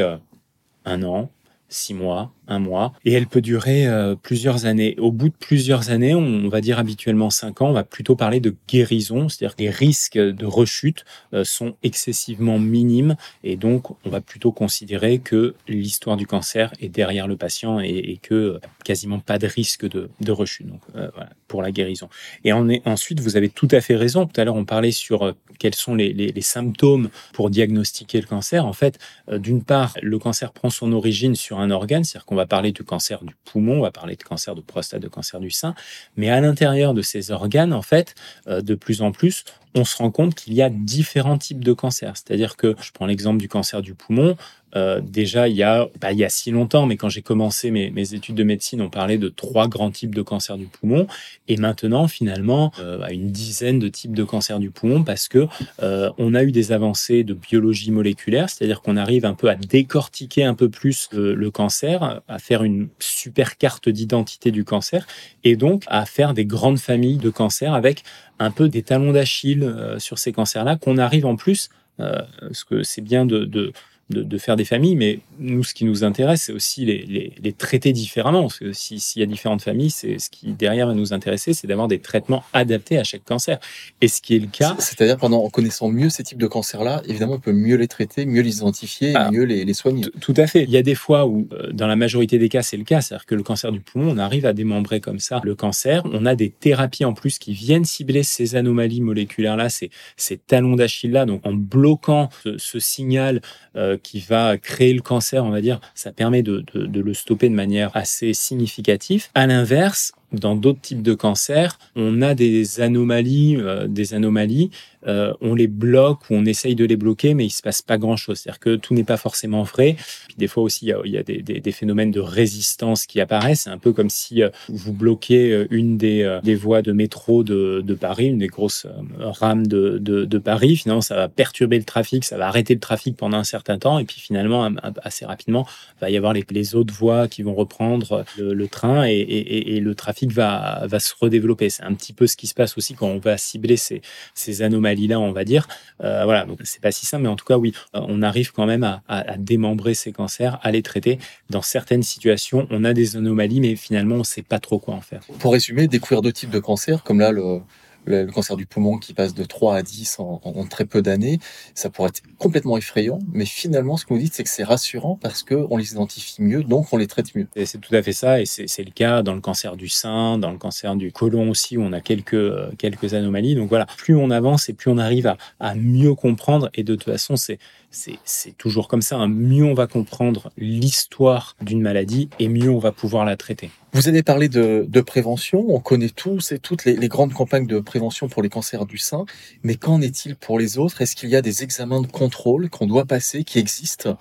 un 0.86 1.03
an, 1.03 1.29
six 1.69 1.93
mois, 1.93 2.31
un 2.47 2.59
mois, 2.59 2.93
et 3.05 3.13
elle 3.13 3.27
peut 3.27 3.41
durer 3.41 3.87
euh, 3.87 4.15
plusieurs 4.15 4.65
années. 4.65 4.95
Au 4.99 5.11
bout 5.11 5.29
de 5.29 5.35
plusieurs 5.37 5.89
années, 5.89 6.15
on, 6.15 6.47
va 6.49 6.61
dire 6.61 6.79
habituellement 6.79 7.29
cinq 7.29 7.61
ans, 7.61 7.69
on 7.69 7.73
va 7.73 7.83
plutôt 7.83 8.15
parler 8.15 8.39
de 8.39 8.55
guérison, 8.67 9.29
c'est-à-dire 9.29 9.55
que 9.55 9.61
les 9.63 9.69
risques 9.69 10.17
de 10.17 10.45
rechute 10.45 11.03
euh, 11.33 11.43
sont 11.43 11.75
excessivement 11.83 12.59
minimes, 12.59 13.15
et 13.43 13.57
donc 13.57 13.91
on 14.05 14.09
va 14.09 14.21
plutôt 14.21 14.51
considérer 14.51 15.19
que 15.19 15.55
l'histoire 15.67 16.17
du 16.17 16.25
cancer 16.25 16.73
est 16.79 16.89
derrière 16.89 17.27
le 17.27 17.35
patient 17.35 17.79
et, 17.79 17.89
et 17.89 18.17
que 18.17 18.33
euh, 18.33 18.59
quasiment 18.83 19.19
pas 19.19 19.37
de 19.37 19.47
risque 19.47 19.85
de, 19.87 20.09
rechute 20.31 20.67
donc, 20.67 20.81
voilà, 20.93 21.29
pour 21.47 21.61
la 21.61 21.71
guérison. 21.71 22.09
Et 22.43 22.53
ensuite, 22.53 23.19
vous 23.19 23.37
avez 23.37 23.49
tout 23.49 23.67
à 23.71 23.81
fait 23.81 23.95
raison. 23.95 24.25
Tout 24.25 24.39
à 24.39 24.45
l'heure, 24.45 24.55
on 24.55 24.65
parlait 24.65 24.91
sur 24.91 25.33
quels 25.59 25.75
sont 25.75 25.95
les, 25.95 26.13
les, 26.13 26.31
les, 26.31 26.41
symptômes 26.41 27.09
pour 27.33 27.49
diagnostiquer 27.49 28.21
le 28.21 28.27
cancer. 28.27 28.65
En 28.65 28.73
fait, 28.73 28.99
d'une 29.31 29.63
part, 29.63 29.93
le 30.01 30.19
cancer 30.19 30.51
prend 30.51 30.69
son 30.69 30.91
origine 30.93 31.35
sur 31.35 31.59
un 31.59 31.71
organe, 31.71 32.03
c'est-à-dire 32.03 32.25
qu'on 32.25 32.37
va 32.38 32.46
parler 32.46 32.72
du 32.72 32.84
cancer 32.84 33.24
du 33.24 33.36
poumon, 33.46 33.79
on 33.79 33.82
va 33.82 33.91
parler 33.91 34.15
de 34.15 34.24
cancer 34.24 34.56
de 34.56 34.62
prostate, 34.62 35.01
de 35.01 35.08
cancer 35.08 35.39
du 35.39 35.51
sein, 35.51 35.75
mais 36.15 36.29
à 36.29 36.39
l'intérieur 36.39 36.94
de 36.94 37.01
ces 37.01 37.32
organes, 37.32 37.74
en 37.74 37.82
fait, 37.82 38.15
euh, 38.48 38.62
de 38.62 38.75
plus 38.75 39.01
en 39.01 39.12
plus, 39.12 39.44
on 39.75 39.86
se 39.86 39.97
rend 39.97 40.12
compte 40.12 40.36
qu'il 40.36 40.53
y 40.53 40.62
a 40.62 40.69
différents 40.69 41.38
types 41.38 41.63
de 41.63 41.73
cancers. 41.73 42.13
C'est-à-dire 42.15 42.56
que, 42.56 42.75
je 42.82 42.91
prends 42.91 43.06
l'exemple 43.06 43.39
du 43.39 43.47
cancer 43.47 43.82
du 43.82 43.93
poumon, 43.93 44.36
euh, 44.75 44.99
déjà, 45.01 45.47
il 45.47 45.56
y, 45.56 45.63
a, 45.63 45.88
pas 45.99 46.12
il 46.12 46.19
y 46.19 46.25
a 46.25 46.30
si 46.30 46.51
longtemps, 46.51 46.86
mais 46.86 46.97
quand 46.97 47.10
j'ai 47.10 47.21
commencé 47.21 47.71
mes, 47.71 47.89
mes, 47.89 48.13
études 48.13 48.36
de 48.36 48.43
médecine, 48.43 48.82
on 48.82 48.89
parlait 48.89 49.17
de 49.17 49.30
trois 49.30 49.67
grands 49.67 49.91
types 49.91 50.13
de 50.13 50.21
cancers 50.21 50.58
du 50.58 50.65
poumon. 50.65 51.08
Et 51.47 51.58
maintenant, 51.58 52.08
finalement, 52.08 52.71
euh, 52.80 53.01
à 53.01 53.12
une 53.12 53.32
dizaine 53.32 53.80
de 53.80 53.88
types 53.88 54.13
de 54.13 54.23
cancers 54.23 54.60
du 54.60 54.69
poumon 54.69 55.03
parce 55.03 55.27
que 55.27 55.47
euh, 55.82 56.12
on 56.17 56.36
a 56.36 56.43
eu 56.43 56.51
des 56.51 56.71
avancées 56.73 57.23
de 57.23 57.34
biologie 57.34 57.91
moléculaire, 57.91 58.49
c'est-à-dire 58.49 58.82
qu'on 58.82 58.97
arrive 58.97 59.25
un 59.25 59.34
peu 59.34 59.49
à 59.49 59.56
décortiquer 59.56 60.43
un 60.43 60.53
peu 60.53 60.69
plus 60.69 61.10
le 61.13 61.49
cancer, 61.49 62.21
à 62.27 62.39
faire 62.39 62.63
une 62.63 62.89
super 62.99 63.58
carte 63.58 63.89
d'identité 63.89 64.51
du 64.51 64.63
cancer 64.63 65.08
et 65.43 65.56
donc 65.56 65.84
à 65.88 66.06
faire 66.06 66.34
des 66.34 66.45
grandes 66.45 66.80
familles 66.80 67.17
de 67.17 67.30
cancers 67.30 67.73
avec 67.73 68.03
un 68.39 68.51
peu 68.51 68.69
des 68.69 68.84
talons 68.84 69.13
d'Achille 69.13 69.57
sur 69.98 70.17
ces 70.17 70.32
cancers-là 70.34 70.76
qu'on 70.76 70.98
arrive 70.98 71.26
en 71.26 71.36
plus, 71.36 71.70
parce 71.98 72.63
que 72.63 72.84
c'est 72.84 73.02
bien 73.02 73.26
de, 73.26 73.46
de 73.46 73.72
de, 74.10 74.38
faire 74.38 74.56
des 74.56 74.65
familles, 74.65 74.96
mais 74.96 75.20
nous, 75.39 75.63
ce 75.63 75.74
qui 75.74 75.84
nous 75.84 76.04
intéresse, 76.04 76.43
c'est 76.43 76.54
aussi 76.54 76.86
les, 76.86 77.34
les, 77.41 77.54
traiter 77.54 77.91
différemment. 77.91 78.43
Parce 78.43 78.60
que 78.60 78.72
s'il 78.72 79.20
y 79.20 79.24
a 79.24 79.26
différentes 79.26 79.62
familles, 79.62 79.89
c'est 79.89 80.17
ce 80.20 80.30
qui 80.30 80.54
derrière 80.54 80.88
va 80.88 80.93
nous 80.93 81.13
intéresser, 81.13 81.54
c'est 81.54 81.67
d'avoir 81.67 81.88
des 81.88 82.00
traitements 82.00 82.43
adaptés 82.54 82.98
à 82.98 83.04
chaque 83.04 83.26
cancer. 83.26 83.60
Et 84.02 84.08
ce 84.08 84.22
qui 84.22 84.36
est 84.36 84.39
le 84.39 84.48
cas. 84.48 84.76
C'est-à-dire, 84.80 85.17
pendant 85.17 85.43
en 85.43 85.50
connaissant 85.50 85.89
mieux 85.89 86.10
ces 86.10 86.24
types 86.24 86.38
de 86.38 86.48
cancers-là, 86.48 87.02
évidemment, 87.08 87.34
on 87.34 87.39
peut 87.39 87.52
mieux 87.52 87.76
les 87.76 87.88
traiter, 87.88 88.26
mieux 88.26 88.41
les 88.41 88.58
identifier, 88.58 89.13
ah. 89.15 89.30
mieux 89.32 89.43
les, 89.43 89.65
les 89.65 89.74
soigner. 89.74 90.06
Tout 90.22 90.34
à 90.38 90.48
fait. 90.48 90.63
Il 90.63 90.70
y 90.70 90.78
a 90.78 90.84
des 90.84 90.96
fois 90.96 91.26
où, 91.26 91.48
euh, 91.52 91.72
dans 91.74 91.88
la 91.88 91.96
majorité 91.96 92.38
des 92.38 92.50
cas, 92.50 92.62
c'est 92.62 92.78
le 92.78 92.86
cas. 92.86 93.02
C'est-à-dire 93.02 93.26
que 93.26 93.36
le 93.36 93.43
cancer 93.43 93.72
du 93.72 93.82
poumon, 93.82 94.12
on 94.12 94.17
arrive 94.17 94.46
à 94.46 94.54
démembrer 94.54 95.02
comme 95.02 95.20
ça 95.20 95.41
le 95.43 95.56
cancer. 95.56 96.04
On 96.06 96.26
a 96.26 96.36
des 96.36 96.50
thérapies 96.50 97.06
en 97.06 97.13
plus 97.13 97.39
qui 97.39 97.54
viennent 97.54 97.86
cibler 97.86 98.24
ces 98.24 98.56
anomalies 98.56 99.02
moléculaires-là, 99.02 99.70
ces, 99.70 99.89
ces 100.15 100.38
talons 100.38 100.76
d'Achille-là. 100.76 101.26
Donc, 101.26 101.46
en 101.46 101.54
bloquant 101.54 102.30
ce, 102.58 102.80
signal 102.80 103.41
euh, 103.76 103.96
qui 103.97 104.19
va 104.19 104.57
créer 104.57 104.93
le 104.93 105.01
cancer, 105.01 105.43
on 105.43 105.49
va 105.49 105.62
dire, 105.62 105.79
ça 105.95 106.12
permet 106.12 106.43
de, 106.43 106.63
le 106.73 107.13
stopper 107.13 107.49
de 107.49 107.55
manière 107.55 107.91
assez 107.95 108.33
significative. 108.33 109.27
À 109.36 109.47
l'inverse, 109.47 110.12
dans 110.33 110.55
d'autres 110.55 110.81
types 110.81 111.01
de 111.01 111.13
cancers, 111.13 111.79
on 111.95 112.21
a 112.21 112.35
des 112.35 112.81
anomalies, 112.81 113.55
euh, 113.57 113.87
des 113.87 114.13
anomalies, 114.13 114.71
euh, 115.07 115.33
on 115.39 115.55
les 115.55 115.67
bloque 115.67 116.29
ou 116.29 116.33
on 116.35 116.45
essaye 116.45 116.75
de 116.75 116.83
les 116.83 116.97
bloquer, 116.97 117.33
mais 117.33 117.45
il 117.45 117.49
se 117.49 117.61
passe 117.61 117.81
pas 117.81 117.97
grand-chose. 117.97 118.39
C'est-à-dire 118.39 118.59
que 118.59 118.75
tout 118.75 118.93
n'est 118.93 119.05
pas 119.05 119.15
forcément 119.15 119.63
vrai. 119.63 119.95
Des 120.37 120.47
fois 120.47 120.63
aussi, 120.63 120.87
il 120.87 121.11
y 121.11 121.17
a, 121.17 121.23
des, 121.23 121.41
des, 121.41 121.61
des, 121.61 121.71
phénomènes 121.71 122.11
de 122.11 122.19
résistance 122.19 123.05
qui 123.05 123.21
apparaissent. 123.21 123.61
C'est 123.61 123.69
un 123.69 123.77
peu 123.77 123.93
comme 123.93 124.09
si 124.09 124.43
euh, 124.43 124.49
vous 124.67 124.91
bloquez 124.91 125.65
une 125.69 125.97
des, 125.97 126.39
des 126.43 126.55
voies 126.55 126.81
de 126.81 126.91
métro 126.91 127.43
de, 127.43 127.81
de, 127.85 127.93
Paris, 127.93 128.27
une 128.27 128.39
des 128.39 128.47
grosses 128.47 128.85
rames 129.19 129.65
de, 129.65 129.97
de, 129.97 130.25
de, 130.25 130.37
Paris. 130.37 130.75
Finalement, 130.75 131.01
ça 131.01 131.15
va 131.15 131.29
perturber 131.29 131.77
le 131.77 131.85
trafic, 131.85 132.25
ça 132.25 132.37
va 132.37 132.47
arrêter 132.47 132.73
le 132.73 132.79
trafic 132.79 133.15
pendant 133.15 133.37
un 133.37 133.43
certain 133.43 133.79
temps, 133.79 133.99
et 133.99 134.03
puis 134.03 134.19
finalement, 134.19 134.69
assez 135.03 135.25
rapidement, 135.25 135.65
il 135.97 136.01
va 136.01 136.09
y 136.09 136.17
avoir 136.17 136.33
les, 136.33 136.45
les 136.49 136.75
autres 136.75 136.93
voies 136.93 137.27
qui 137.27 137.43
vont 137.43 137.55
reprendre 137.55 138.25
le, 138.37 138.53
le 138.53 138.67
train 138.67 139.07
et, 139.07 139.13
et, 139.13 139.75
et 139.75 139.79
le 139.79 139.95
trafic 139.95 140.16
va, 140.25 140.88
se 140.99 141.13
redévelopper. 141.19 141.69
C'est 141.69 141.84
un 141.84 141.93
petit 141.93 142.13
peu 142.13 142.27
ce 142.27 142.36
qui 142.36 142.47
se 142.47 142.53
passe 142.53 142.77
aussi 142.77 142.95
quand 142.95 143.08
on 143.08 143.19
va 143.19 143.38
cibler 143.38 143.77
ces, 143.77 144.01
ces 144.34 144.62
anomalies-là, 144.62 145.19
on 145.19 145.32
va 145.32 145.43
dire. 145.43 145.67
Euh, 146.03 146.23
voilà, 146.23 146.45
donc 146.45 146.60
c'est 146.63 146.82
pas 146.82 146.91
si 146.91 147.06
simple, 147.06 147.23
mais 147.23 147.30
en 147.30 147.36
tout 147.36 147.45
cas, 147.45 147.58
oui, 147.58 147.73
euh, 147.95 148.01
on 148.08 148.21
arrive 148.21 148.51
quand 148.51 148.65
même 148.65 148.84
à, 148.84 149.03
à, 149.08 149.38
démembrer 149.38 149.93
ces 149.93 150.12
cancers, 150.12 150.60
à 150.63 150.71
les 150.71 150.82
traiter. 150.82 151.19
Dans 151.49 151.62
certaines 151.62 152.03
situations, 152.03 152.67
on 152.71 152.84
a 152.84 152.93
des 152.93 153.15
anomalies, 153.15 153.62
mais 153.62 153.75
finalement, 153.75 154.15
on 154.15 154.23
sait 154.23 154.41
pas 154.41 154.60
trop 154.60 154.80
quoi 154.80 154.95
en 154.95 155.01
faire. 155.01 155.21
Pour 155.39 155.53
résumer, 155.53 155.88
découvrir 155.88 156.21
deux 156.21 156.34
types 156.34 156.49
de 156.49 156.60
cancers, 156.60 157.03
comme 157.03 157.19
là, 157.19 157.32
le, 157.32 157.62
le, 158.08 158.26
cancer 158.28 158.56
du 158.56 158.65
poumon 158.65 158.98
qui 158.98 159.13
passe 159.13 159.34
de 159.34 159.43
3 159.43 159.76
à 159.76 159.82
10 159.84 160.20
en, 160.20 160.39
très 160.70 160.86
peu 160.86 161.02
d'années, 161.02 161.39
ça 161.76 161.89
pourrait 161.89 162.10
être 162.10 162.22
complètement 162.38 162.78
effrayant, 162.78 163.20
mais 163.32 163.46
finalement, 163.46 163.98
ce 163.98 164.06
que 164.06 164.13
vous 164.13 164.20
dites, 164.20 164.34
c'est 164.34 164.43
que 164.43 164.50
c'est 164.50 164.63
rassurant 164.63 165.17
parce 165.22 165.43
qu'on 165.43 165.78
les 165.78 165.91
identifie 165.91 166.41
mieux, 166.41 166.63
donc 166.63 166.88
on 166.91 166.98
les 166.98 167.08
traite 167.08 167.36
mieux. 167.36 167.48
C'est 167.65 167.80
tout 167.80 167.93
à 167.96 168.02
fait 168.02 168.13
ça, 168.13 168.41
et 168.41 168.46
c'est 168.46 168.84
le 168.84 168.91
cas 168.91 169.22
dans 169.22 169.34
le 169.34 169.41
cancer 169.41 169.76
du 169.76 169.89
sein, 169.89 170.38
dans 170.38 170.52
le 170.52 170.58
cancer 170.58 170.96
du 170.96 171.12
côlon 171.12 171.50
aussi, 171.50 171.78
où 171.78 171.82
on 171.82 171.93
a 171.93 172.02
quelques, 172.02 172.78
quelques 172.78 173.13
anomalies. 173.13 173.56
Donc 173.56 173.70
voilà, 173.70 173.86
plus 173.98 174.15
on 174.15 174.32
avance 174.32 174.70
et 174.70 174.74
plus 174.74 174.89
on 174.91 174.98
arrive 174.98 175.28
à, 175.28 175.38
à 175.60 175.76
mieux 175.76 176.15
comprendre, 176.15 176.70
et 176.74 176.84
de 176.84 176.96
toute 176.96 177.06
façon, 177.06 177.36
c'est 177.36 177.60
c'est 177.89 178.58
toujours 178.58 178.88
comme 178.88 179.02
ça. 179.02 179.17
Hein. 179.17 179.28
Mieux 179.28 179.63
on 179.63 179.73
va 179.73 179.88
comprendre 179.88 180.52
l'histoire 180.58 181.56
d'une 181.62 181.82
maladie 181.82 182.30
et 182.39 182.47
mieux 182.47 182.69
on 182.69 182.80
va 182.80 182.91
pouvoir 182.91 183.26
la 183.26 183.38
traiter. 183.38 183.71
Vous 183.93 184.08
avez 184.08 184.23
parlé 184.23 184.50
de, 184.50 185.02
prévention, 185.02 185.65
on 185.69 185.80
connaît 185.80 186.10
tous 186.10 186.52
et 186.52 186.60
toutes 186.60 186.86
les, 186.86 187.08
grandes 187.08 187.34
campagnes 187.34 187.65
de 187.65 187.80
prévention 187.80 188.28
pour 188.28 188.43
les 188.43 188.50
cancers 188.50 188.86
du 188.86 188.97
sein, 188.97 189.26
mais 189.63 189.76
qu'en 189.76 190.02
est-il 190.02 190.36
pour 190.36 190.60
les 190.60 190.78
autres? 190.78 191.02
Est-ce 191.02 191.15
qu'il 191.15 191.30
y 191.30 191.36
a 191.36 191.41
des 191.41 191.63
examens 191.63 192.02
de 192.02 192.08
contrôle 192.08 192.69
qu'on 192.69 192.86
doit 192.86 193.06
passer, 193.06 193.43
qui 193.43 193.60
existent? 193.60 194.17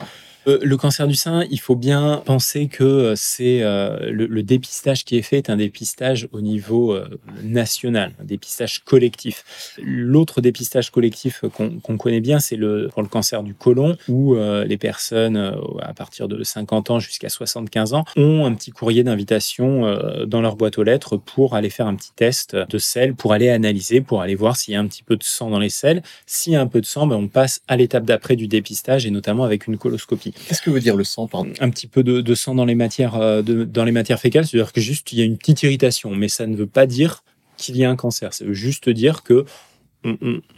Euh, 0.46 0.59
le 0.62 0.76
cancer 0.76 1.06
du 1.06 1.14
sein, 1.14 1.44
il 1.50 1.59
faut 1.59 1.74
bien 1.74 2.22
penser 2.24 2.68
que 2.68 2.85
euh, 2.85 3.14
c'est 3.16 3.62
euh, 3.62 4.11
le, 4.11 4.42
dépistage 4.42 5.04
qui 5.04 5.16
est 5.16 5.22
fait 5.22 5.38
est 5.38 5.50
un 5.50 5.56
dépistage 5.56 6.28
au 6.30 6.40
niveau 6.40 6.96
national, 7.42 8.12
un 8.20 8.24
dépistage 8.24 8.85
collectif. 8.85 9.76
L'autre 9.82 10.40
dépistage 10.40 10.90
collectif 10.90 11.44
qu'on 11.52 11.98
connaît 11.98 12.20
bien, 12.20 12.38
c'est 12.38 12.54
le, 12.54 12.88
pour 12.92 13.02
le 13.02 13.09
cancer 13.09 13.42
du 13.42 13.54
côlon, 13.54 13.96
où 14.09 14.37
les 14.37 14.76
personnes 14.76 15.37
à 15.80 15.94
partir 15.94 16.28
de 16.28 16.44
50 16.44 16.90
ans 16.90 16.98
jusqu'à 17.00 17.28
75 17.28 17.94
ans 17.94 18.04
ont 18.16 18.46
un 18.46 18.54
petit 18.54 18.70
courrier 18.70 19.02
d'invitation 19.02 19.98
dans 20.26 20.40
leur 20.40 20.54
boîte 20.54 20.78
aux 20.78 20.85
lettres 20.85 21.16
pour 21.16 21.56
aller 21.56 21.70
faire 21.70 21.88
un 21.88 21.96
petit 21.96 22.12
test 22.14 22.54
de 22.54 22.78
sel, 22.78 23.14
pour 23.14 23.32
aller 23.32 23.48
analyser, 23.48 24.00
pour 24.00 24.22
aller 24.22 24.37
voir 24.37 24.56
s'il 24.56 24.74
y 24.74 24.76
a 24.76 24.80
un 24.80 24.87
petit 24.87 25.02
peu 25.02 25.16
de 25.16 25.24
sang 25.24 25.50
dans 25.50 25.59
les 25.59 25.70
selles. 25.70 26.02
S'il 26.26 26.52
y 26.52 26.56
a 26.56 26.61
un 26.61 26.68
peu 26.68 26.80
de 26.80 26.87
sang, 26.87 27.09
ben 27.09 27.16
on 27.16 27.28
passe 27.28 27.62
à 27.66 27.76
l'étape 27.76 28.04
d'après 28.04 28.37
du 28.37 28.46
dépistage 28.46 29.06
et 29.06 29.11
notamment 29.11 29.42
avec 29.42 29.66
une 29.66 29.76
coloscopie. 29.76 30.36
Qu'est-ce 30.46 30.62
que 30.62 30.70
veut 30.70 30.81
dire 30.81 30.96
le 30.96 31.05
sang 31.05 31.29
Un 31.61 31.70
petit 31.70 31.87
peu 31.87 32.03
de, 32.03 32.35
sang 32.35 32.55
dans 32.55 32.64
les 32.64 32.75
matières, 32.75 33.16
euh, 33.16 33.42
dans 33.42 33.85
les 33.85 33.92
matières 33.92 34.20
fécales, 34.20 34.46
c'est-à-dire 34.46 34.72
que 34.72 34.81
juste 34.81 35.12
il 35.12 35.18
y 35.18 35.22
a 35.22 35.25
une 35.25 35.38
petite 35.38 35.62
irritation, 35.62 36.14
mais 36.14 36.29
ça 36.29 36.46
ne 36.46 36.57
veut 36.57 36.66
pas 36.66 36.87
dire 36.87 37.25
qu'il 37.57 37.77
y 37.77 37.85
a 37.85 37.90
un 37.90 37.96
cancer. 37.96 38.35
Ça 38.35 38.44
veut 38.44 38.53
juste 38.53 38.88
dire 38.88 39.22
que 39.22 39.44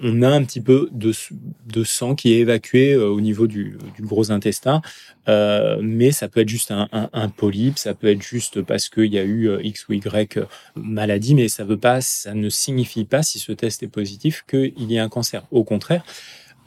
on, 0.02 0.20
a 0.20 0.28
un 0.28 0.44
petit 0.44 0.60
peu 0.60 0.90
de, 0.92 1.84
sang 1.84 2.14
qui 2.14 2.34
est 2.34 2.40
évacué 2.40 2.92
euh, 2.92 3.08
au 3.08 3.22
niveau 3.22 3.46
du, 3.46 3.78
gros 4.00 4.30
intestin, 4.30 4.82
euh, 5.26 5.78
mais 5.80 6.10
ça 6.10 6.28
peut 6.28 6.40
être 6.40 6.48
juste 6.50 6.70
un, 6.70 7.28
polype, 7.30 7.78
ça 7.78 7.94
peut 7.94 8.08
être 8.08 8.20
juste 8.20 8.60
parce 8.60 8.90
qu'il 8.90 9.06
y 9.06 9.18
a 9.18 9.24
eu 9.24 9.50
X 9.62 9.88
ou 9.88 9.94
Y 9.94 10.40
maladie, 10.74 11.34
mais 11.34 11.48
ça 11.48 11.64
veut 11.64 11.78
pas, 11.78 12.02
ça 12.02 12.34
ne 12.34 12.50
signifie 12.50 13.06
pas 13.06 13.22
si 13.22 13.38
ce 13.38 13.52
test 13.52 13.82
est 13.82 13.88
positif 13.88 14.44
qu'il 14.46 14.92
y 14.92 14.98
a 14.98 15.04
un 15.04 15.08
cancer. 15.08 15.44
Au 15.50 15.64
contraire, 15.64 16.04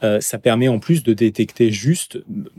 euh, 0.02 0.20
ça 0.20 0.38
permet 0.38 0.68
en 0.68 0.78
plus 0.78 1.02
de 1.02 1.12
détecter 1.12 1.70
juste, 1.70 2.18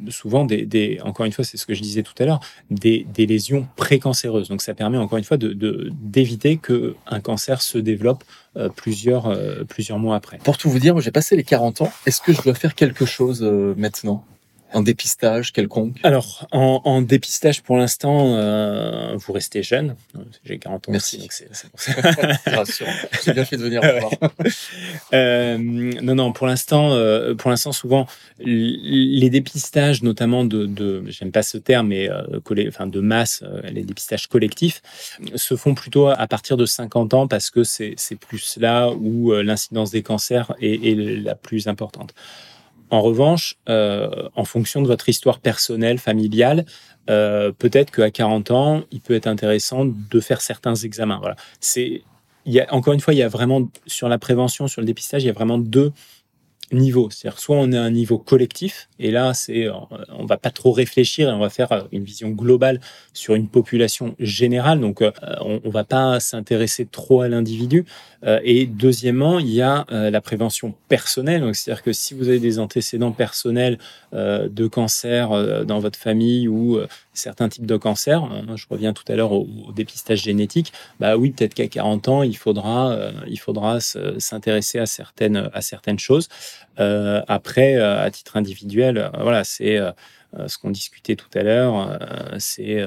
souvent, 0.09 0.45
des, 0.45 0.99
encore 1.03 1.25
une 1.25 1.31
fois, 1.31 1.43
c'est 1.43 1.57
ce 1.57 1.65
que 1.65 1.73
je 1.73 1.81
disais 1.81 2.03
tout 2.03 2.13
à 2.19 2.25
l'heure, 2.25 2.39
des, 2.69 3.05
lésions 3.17 3.67
précancéreuses. 3.75 4.49
Donc 4.49 4.61
ça 4.61 4.73
permet 4.73 4.97
encore 4.97 5.17
une 5.17 5.23
fois 5.23 5.37
d'éviter 5.37 6.59
de, 6.67 6.95
qu'un 7.09 7.19
cancer 7.19 7.61
se 7.61 7.77
développe 7.77 8.23
euh, 8.57 8.69
plusieurs, 8.69 9.27
euh, 9.27 9.63
plusieurs 9.63 9.99
mois 9.99 10.15
après. 10.15 10.37
Pour 10.39 10.57
tout 10.57 10.69
vous 10.69 10.79
dire, 10.79 10.99
j'ai 10.99 11.11
passé 11.11 11.35
les 11.35 11.43
40 11.43 11.81
ans. 11.81 11.91
Est-ce 12.05 12.21
que 12.21 12.33
je 12.33 12.41
dois 12.41 12.53
faire 12.53 12.75
quelque 12.75 13.05
chose 13.05 13.41
maintenant? 13.41 14.25
En 14.73 14.81
dépistage 14.81 15.51
quelconque? 15.51 15.97
Alors, 16.03 16.47
en, 16.51 17.01
dépistage, 17.01 17.61
pour 17.61 17.77
l'instant, 17.77 18.35
euh, 18.35 19.15
vous 19.15 19.33
restez 19.33 19.63
jeune. 19.63 19.95
J'ai 20.43 20.59
40 20.59 20.89
ans. 20.89 20.91
Merci. 20.91 21.19
donc 21.19 21.31
c'est, 21.31 21.49
rassurant. 22.47 22.91
J'ai 23.23 23.33
bien 23.33 23.45
fait 23.45 23.57
de 23.57 23.63
venir 23.63 23.81
voir. 23.81 24.11
euh, 25.13 25.57
non, 25.57 26.15
non, 26.15 26.33
pour 26.33 26.47
l'instant, 26.47 26.93
euh, 26.93 27.35
pour 27.35 27.49
l'instant, 27.49 27.71
souvent, 27.71 28.07
les 28.39 29.29
dépistages, 29.29 30.03
notamment 30.03 30.45
de, 30.45 30.65
de 30.65 31.03
j'aime 31.07 31.31
pas 31.31 31.43
ce 31.43 31.57
terme, 31.57 31.87
mais 31.87 32.09
enfin, 32.67 32.87
de 32.87 32.99
masse, 32.99 33.43
les 33.71 33.83
dépistages 33.83 34.27
collectifs, 34.27 34.81
se 35.35 35.55
font 35.55 35.75
plutôt 35.75 36.07
à 36.07 36.27
partir 36.27 36.57
de 36.57 36.65
50 36.65 37.13
ans 37.13 37.27
parce 37.27 37.49
que 37.49 37.63
c'est, 37.63 37.93
c'est 37.97 38.15
plus 38.15 38.57
là 38.57 38.89
où 38.89 39.31
l'incidence 39.33 39.91
des 39.91 40.03
cancers 40.03 40.53
est, 40.61 40.91
est 40.91 40.95
la 40.95 41.35
plus 41.35 41.67
importante. 41.67 42.13
En 42.93 43.01
revanche, 43.01 43.57
euh, 43.69 44.29
en 44.35 44.45
fonction 44.45 44.83
de 44.83 44.87
votre 44.87 45.09
histoire 45.09 45.39
personnelle, 45.39 45.97
familiale, 45.97 46.63
euh, 47.09 47.51
peut-être 47.51 47.89
qu'à 47.89 48.11
40 48.11 48.51
ans, 48.51 48.83
il 48.91 49.01
peut 49.01 49.15
être 49.15 49.25
intéressant 49.25 49.85
de 49.85 50.19
faire 50.19 50.41
certains 50.41 50.75
examens. 50.75 51.17
Voilà. 51.19 51.35
C'est, 51.59 52.03
il 52.45 52.53
y 52.53 52.59
a, 52.59 52.71
encore 52.71 52.93
une 52.93 52.99
fois, 52.99 53.15
il 53.15 53.17
y 53.17 53.23
a 53.23 53.27
vraiment, 53.27 53.67
sur 53.87 54.09
la 54.09 54.19
prévention, 54.19 54.67
sur 54.67 54.79
le 54.79 54.85
dépistage, 54.85 55.23
il 55.23 55.25
y 55.25 55.31
a 55.31 55.33
vraiment 55.33 55.57
deux 55.57 55.91
niveau. 56.71 57.09
C'est-à-dire 57.09 57.39
soit 57.39 57.57
on 57.57 57.71
est 57.71 57.77
à 57.77 57.83
un 57.83 57.91
niveau 57.91 58.17
collectif, 58.17 58.87
et 59.03 59.11
là, 59.11 59.33
c'est, 59.33 59.67
euh, 59.67 59.73
on 60.17 60.25
va 60.25 60.37
pas 60.37 60.49
trop 60.49 60.71
réfléchir 60.71 61.27
et 61.27 61.31
on 61.33 61.39
va 61.39 61.49
faire 61.49 61.71
euh, 61.73 61.81
une 61.91 62.03
vision 62.03 62.29
globale 62.29 62.79
sur 63.13 63.35
une 63.35 63.49
population 63.49 64.15
générale. 64.17 64.79
Donc, 64.79 65.01
euh, 65.01 65.11
on, 65.41 65.59
on 65.63 65.69
va 65.69 65.83
pas 65.83 66.21
s'intéresser 66.21 66.85
trop 66.85 67.21
à 67.21 67.27
l'individu. 67.27 67.85
Et 68.45 68.67
deuxièmement, 68.67 69.37
il 69.39 69.49
y 69.49 69.61
a 69.61 69.85
la 69.89 70.21
prévention 70.21 70.73
personnelle. 70.87 71.41
Donc, 71.41 71.57
c'est-à-dire 71.57 71.83
que 71.83 71.91
si 71.91 72.13
vous 72.13 72.29
avez 72.29 72.39
des 72.39 72.57
antécédents 72.57 73.11
personnels 73.11 73.77
de 74.13 74.67
cancer 74.67 75.65
dans 75.65 75.79
votre 75.79 75.99
famille 75.99 76.47
ou 76.47 76.79
certains 77.13 77.49
types 77.49 77.65
de 77.65 77.75
cancers, 77.75 78.25
je 78.55 78.65
reviens 78.69 78.93
tout 78.93 79.03
à 79.09 79.17
l'heure 79.17 79.33
au, 79.33 79.45
dépistage 79.75 80.21
génétique, 80.21 80.71
bah 81.01 81.17
oui, 81.17 81.31
peut-être 81.31 81.53
qu'à 81.53 81.67
40 81.67 82.07
ans, 82.07 82.23
il 82.23 82.37
faudra, 82.37 82.97
il 83.27 83.39
faudra 83.41 83.81
s'intéresser 83.81 84.79
à 84.79 84.85
certaines, 84.85 85.49
à 85.53 85.59
certaines 85.61 85.99
choses. 85.99 86.29
Euh, 86.79 87.21
après, 87.27 87.75
euh, 87.75 88.03
à 88.03 88.11
titre 88.11 88.37
individuel, 88.37 88.97
euh, 88.97 89.09
voilà, 89.19 89.43
c'est 89.43 89.79
ce 90.47 90.57
qu'on 90.57 90.71
discutait 90.71 91.15
tout 91.15 91.29
à 91.35 91.43
l'heure, 91.43 91.99
c'est 92.39 92.83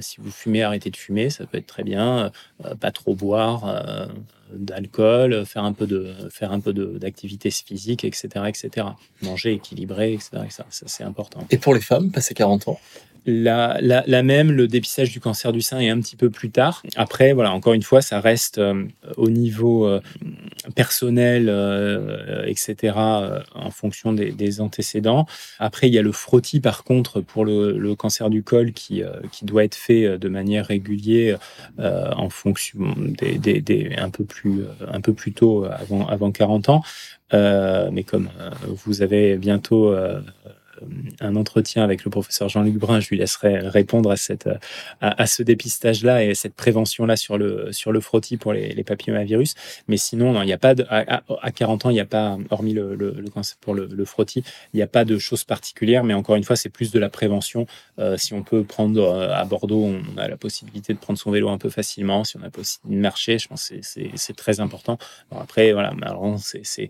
si 0.00 0.22
vous 0.22 0.30
fumez, 0.30 0.62
arrêtez 0.62 0.88
de 0.88 0.96
fumer, 0.96 1.28
ça 1.28 1.44
peut 1.44 1.58
être 1.58 1.66
très 1.66 1.82
bien. 1.82 2.32
pas 2.80 2.90
trop 2.90 3.14
boire 3.14 4.08
d'alcool, 4.54 5.44
faire 5.44 5.64
un 5.64 5.74
peu 5.74 5.86
de 5.86 6.14
faire 6.30 6.50
un 6.50 6.60
peu 6.60 6.72
d'activité 6.72 7.50
physique, 7.50 8.04
etc., 8.04 8.28
etc. 8.48 8.86
Manger 9.20 9.52
équilibré, 9.52 10.14
etc. 10.14 10.30
Ça, 10.48 10.64
c'est 10.70 11.04
important. 11.04 11.46
Et 11.50 11.58
pour 11.58 11.74
les 11.74 11.82
femmes, 11.82 12.10
passer 12.10 12.32
40 12.32 12.68
ans? 12.68 12.80
La, 13.28 14.22
même, 14.22 14.50
le 14.50 14.66
dépistage 14.66 15.10
du 15.10 15.20
cancer 15.20 15.52
du 15.52 15.60
sein 15.60 15.78
est 15.80 15.90
un 15.90 16.00
petit 16.00 16.16
peu 16.16 16.30
plus 16.30 16.50
tard. 16.50 16.82
Après, 16.96 17.32
voilà, 17.32 17.52
encore 17.52 17.74
une 17.74 17.82
fois, 17.82 18.00
ça 18.00 18.20
reste 18.20 18.58
euh, 18.58 18.84
au 19.16 19.28
niveau 19.28 19.86
euh, 19.86 20.00
personnel, 20.74 21.48
euh, 21.48 22.44
etc., 22.46 22.94
en 22.96 23.70
fonction 23.70 24.12
des, 24.12 24.60
antécédents. 24.60 25.26
Après, 25.58 25.88
il 25.88 25.94
y 25.94 25.98
a 25.98 26.02
le 26.02 26.12
frottis, 26.12 26.60
par 26.60 26.84
contre, 26.84 27.20
pour 27.20 27.44
le, 27.44 27.94
cancer 27.94 28.30
du 28.30 28.42
col, 28.42 28.72
qui, 28.72 29.02
doit 29.42 29.64
être 29.64 29.74
fait 29.74 30.18
de 30.18 30.28
manière 30.28 30.66
régulière 30.66 31.38
en 31.78 32.30
fonction 32.30 32.94
des, 32.98 33.90
un 33.98 34.10
peu 34.10 34.24
plus 34.24 34.64
un 34.90 35.00
peu 35.00 35.12
plus 35.12 35.32
tôt, 35.32 35.64
avant 35.64 36.06
avant 36.06 36.30
40 36.30 36.68
ans. 36.68 36.82
mais 37.32 38.04
comme 38.04 38.28
vous 38.68 39.02
avez 39.02 39.36
bientôt 39.36 39.94
un 41.20 41.36
entretien 41.36 41.84
avec 41.84 42.04
le 42.04 42.10
professeur 42.10 42.48
Jean-Luc 42.48 42.74
Brun, 42.74 43.00
je 43.00 43.08
lui 43.08 43.18
laisserai 43.18 43.58
répondre 43.58 44.10
à, 44.10 44.16
cette, 44.16 44.48
à, 45.00 45.26
ce 45.26 45.42
dépistage-là 45.42 46.24
et 46.24 46.34
cette 46.34 46.54
prévention-là 46.54 47.16
sur 47.16 47.38
le, 47.38 47.72
sur 47.72 47.92
le 47.92 48.00
frottis 48.00 48.36
pour 48.36 48.52
les, 48.52 48.84
papillomavirus. 48.84 49.54
Mais 49.88 49.96
sinon, 49.96 50.40
il 50.42 50.46
n'y 50.46 50.52
a 50.52 50.58
pas 50.58 50.74
à, 50.88 51.50
40 51.50 51.86
ans, 51.86 51.90
il 51.90 51.94
n'y 51.94 52.00
a 52.00 52.06
pas, 52.06 52.38
hormis 52.50 52.72
le, 52.72 52.94
le, 52.94 53.14
pour 53.60 53.74
le, 53.74 53.86
le 53.86 54.04
frottis, 54.04 54.42
il 54.72 54.76
n'y 54.76 54.82
a 54.82 54.86
pas 54.86 55.04
de 55.04 55.18
choses 55.18 55.44
particulières. 55.44 56.04
Mais 56.04 56.14
encore 56.14 56.36
une 56.36 56.44
fois, 56.44 56.56
c'est 56.56 56.68
plus 56.68 56.90
de 56.90 56.98
la 56.98 57.08
prévention. 57.08 57.66
Euh, 57.98 58.16
si 58.16 58.34
on 58.34 58.42
peut 58.42 58.64
prendre 58.64 59.02
euh, 59.02 59.34
à 59.34 59.44
Bordeaux, 59.44 59.84
on 59.84 60.18
a 60.18 60.28
la 60.28 60.36
possibilité 60.36 60.94
de 60.94 60.98
prendre 60.98 61.18
son 61.18 61.30
vélo 61.30 61.48
un 61.48 61.58
peu 61.58 61.70
facilement. 61.70 62.24
Si 62.24 62.36
on 62.36 62.42
a 62.42 62.50
possibilité 62.50 62.96
de 62.96 63.00
marcher, 63.00 63.38
je 63.38 63.48
pense 63.48 63.68
que 63.68 63.76
c'est 63.82 64.36
très 64.36 64.60
important. 64.60 64.98
après, 65.30 65.72
voilà, 65.72 65.92
c'est 66.38 66.88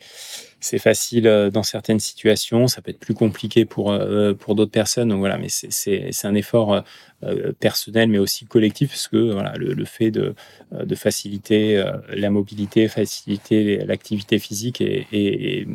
facile 0.60 1.50
dans 1.52 1.62
certaines 1.62 2.00
situations. 2.00 2.68
Ça 2.68 2.82
peut 2.82 2.90
être 2.90 2.98
plus 2.98 3.14
compliqué 3.14 3.64
pour 3.64 3.78
pour, 3.78 3.92
euh, 3.92 4.34
pour 4.34 4.56
d'autres 4.56 4.72
personnes. 4.72 5.10
Donc 5.10 5.20
voilà, 5.20 5.38
mais 5.38 5.48
c'est 5.48 6.24
un 6.24 6.34
effort 6.34 6.82
euh, 7.22 7.52
personnel, 7.60 8.08
mais 8.08 8.18
aussi 8.18 8.44
collectif, 8.44 8.90
parce 8.90 9.06
que 9.06 9.30
voilà, 9.30 9.52
le, 9.56 9.84
fait 9.84 10.10
de, 10.10 10.34
de 10.72 10.94
faciliter 10.96 11.80
la 12.08 12.30
mobilité, 12.30 12.88
faciliter 12.88 13.76
l'activité 13.86 14.40
physique 14.40 14.80
et, 14.80 15.06
et 15.12 15.68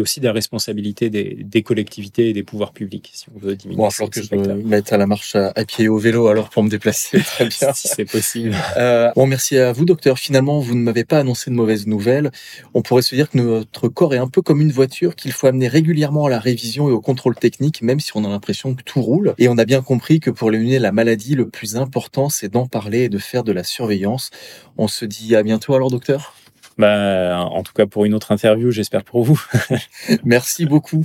aussi 0.00 0.20
de 0.20 0.26
la 0.26 0.32
responsabilité 0.32 1.10
des, 1.10 1.62
collectivités 1.62 2.30
et 2.30 2.32
des 2.32 2.42
pouvoirs 2.42 2.72
publics, 2.72 3.10
si 3.14 3.26
on 3.34 3.38
veut 3.38 3.56
diminuer. 3.56 3.76
Bon, 3.78 3.88
il 3.88 4.10
que 4.10 4.22
je 4.22 4.34
me 4.34 4.54
mette 4.62 4.92
à 4.92 4.96
la 4.96 5.06
marche 5.06 5.36
à, 5.36 5.52
pied 5.64 5.84
et 5.84 5.88
au 5.88 5.98
vélo 5.98 6.26
alors 6.26 6.50
pour 6.50 6.62
me 6.62 6.68
déplacer. 6.68 7.20
Très 7.24 7.46
bien. 7.46 7.72
si 7.72 7.88
c'est 7.88 8.04
possible. 8.04 8.54
Euh, 8.76 9.10
bon, 9.14 9.26
merci 9.26 9.56
à 9.58 9.72
vous, 9.72 9.84
docteur. 9.84 10.18
Finalement, 10.18 10.60
vous 10.60 10.74
ne 10.74 10.82
m'avez 10.82 11.04
pas 11.04 11.20
annoncé 11.20 11.50
de 11.50 11.54
mauvaises 11.54 11.86
nouvelles. 11.86 12.30
On 12.74 12.82
pourrait 12.82 13.02
se 13.02 13.14
dire 13.14 13.30
que 13.30 13.38
notre 13.38 13.88
corps 13.88 14.14
est 14.14 14.18
un 14.18 14.28
peu 14.28 14.42
comme 14.42 14.60
une 14.60 14.72
voiture 14.72 15.14
qu'il 15.14 15.32
faut 15.32 15.46
amener 15.46 15.68
régulièrement 15.68 16.26
à 16.26 16.30
la 16.30 16.38
révision 16.38 16.88
et 16.88 16.92
au 16.92 17.00
contrôle 17.00 17.36
technique, 17.36 17.82
même 17.82 18.00
si 18.00 18.10
on 18.16 18.24
a 18.24 18.28
l'impression 18.28 18.74
que 18.74 18.82
tout 18.82 19.02
roule. 19.02 19.34
Et 19.38 19.48
on 19.48 19.58
a 19.58 19.64
bien 19.64 19.82
compris 19.82 20.20
que 20.20 20.30
pour 20.30 20.50
éliminer 20.50 20.78
la 20.78 20.92
maladie, 20.92 21.34
le 21.34 21.48
plus 21.48 21.76
important, 21.76 22.28
c'est 22.28 22.48
d'en 22.48 22.66
parler 22.66 23.04
et 23.04 23.08
de 23.08 23.18
faire 23.18 23.44
de 23.44 23.52
la 23.52 23.64
surveillance. 23.64 24.30
On 24.76 24.88
se 24.88 25.04
dit 25.04 25.36
à 25.36 25.42
bientôt 25.42 25.74
alors, 25.74 25.90
docteur. 25.90 26.34
Bah, 26.78 27.46
en 27.50 27.62
tout 27.62 27.72
cas, 27.72 27.86
pour 27.86 28.04
une 28.04 28.14
autre 28.14 28.32
interview, 28.32 28.70
j'espère 28.70 29.04
pour 29.04 29.24
vous. 29.24 29.40
Merci 30.24 30.66
beaucoup. 30.66 31.04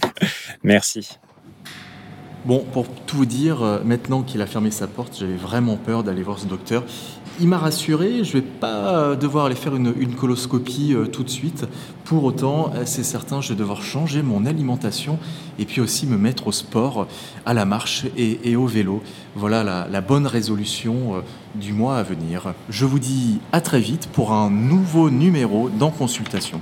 Merci. 0.64 1.18
Bon, 2.46 2.64
pour 2.72 2.88
tout 2.88 3.18
vous 3.18 3.26
dire, 3.26 3.62
euh, 3.62 3.80
maintenant 3.84 4.24
qu'il 4.24 4.42
a 4.42 4.46
fermé 4.46 4.72
sa 4.72 4.88
porte, 4.88 5.18
j'avais 5.20 5.36
vraiment 5.36 5.76
peur 5.76 6.04
d'aller 6.04 6.24
voir 6.24 6.40
ce 6.40 6.46
docteur. 6.46 6.86
Il 7.40 7.48
m'a 7.48 7.58
rassuré, 7.58 8.24
je 8.24 8.38
ne 8.38 8.42
vais 8.42 8.48
pas 8.48 9.16
devoir 9.16 9.46
aller 9.46 9.56
faire 9.56 9.76
une, 9.76 10.16
coloscopie 10.16 10.94
euh, 10.94 11.06
tout 11.06 11.24
de 11.24 11.30
suite. 11.30 11.66
Pour 12.04 12.24
autant, 12.24 12.72
euh, 12.74 12.84
c'est 12.86 13.04
certain, 13.04 13.42
je 13.42 13.50
vais 13.50 13.56
devoir 13.56 13.82
changer 13.82 14.22
mon 14.22 14.46
alimentation 14.46 15.20
et 15.60 15.66
puis 15.66 15.82
aussi 15.82 16.08
me 16.08 16.18
mettre 16.18 16.48
au 16.48 16.52
sport, 16.52 17.08
à 17.46 17.54
la 17.54 17.66
marche 17.66 18.06
et, 18.18 18.56
au 18.56 18.66
vélo. 18.66 19.02
Voilà 19.36 19.64
la, 19.64 20.02
bonne 20.02 20.28
résolution 20.28 21.16
euh, 21.16 21.22
du 21.56 21.74
mois 21.74 21.98
à 21.98 22.04
venir. 22.04 22.54
Je 22.70 22.86
vous 22.86 23.00
dis 23.00 23.40
à 23.52 23.62
très 23.62 23.80
vite 23.80 24.08
pour 24.14 24.32
un 24.32 24.50
nouveau 24.50 25.10
numéro 25.10 25.70
dans 25.70 25.92
Consultation. 25.92 26.62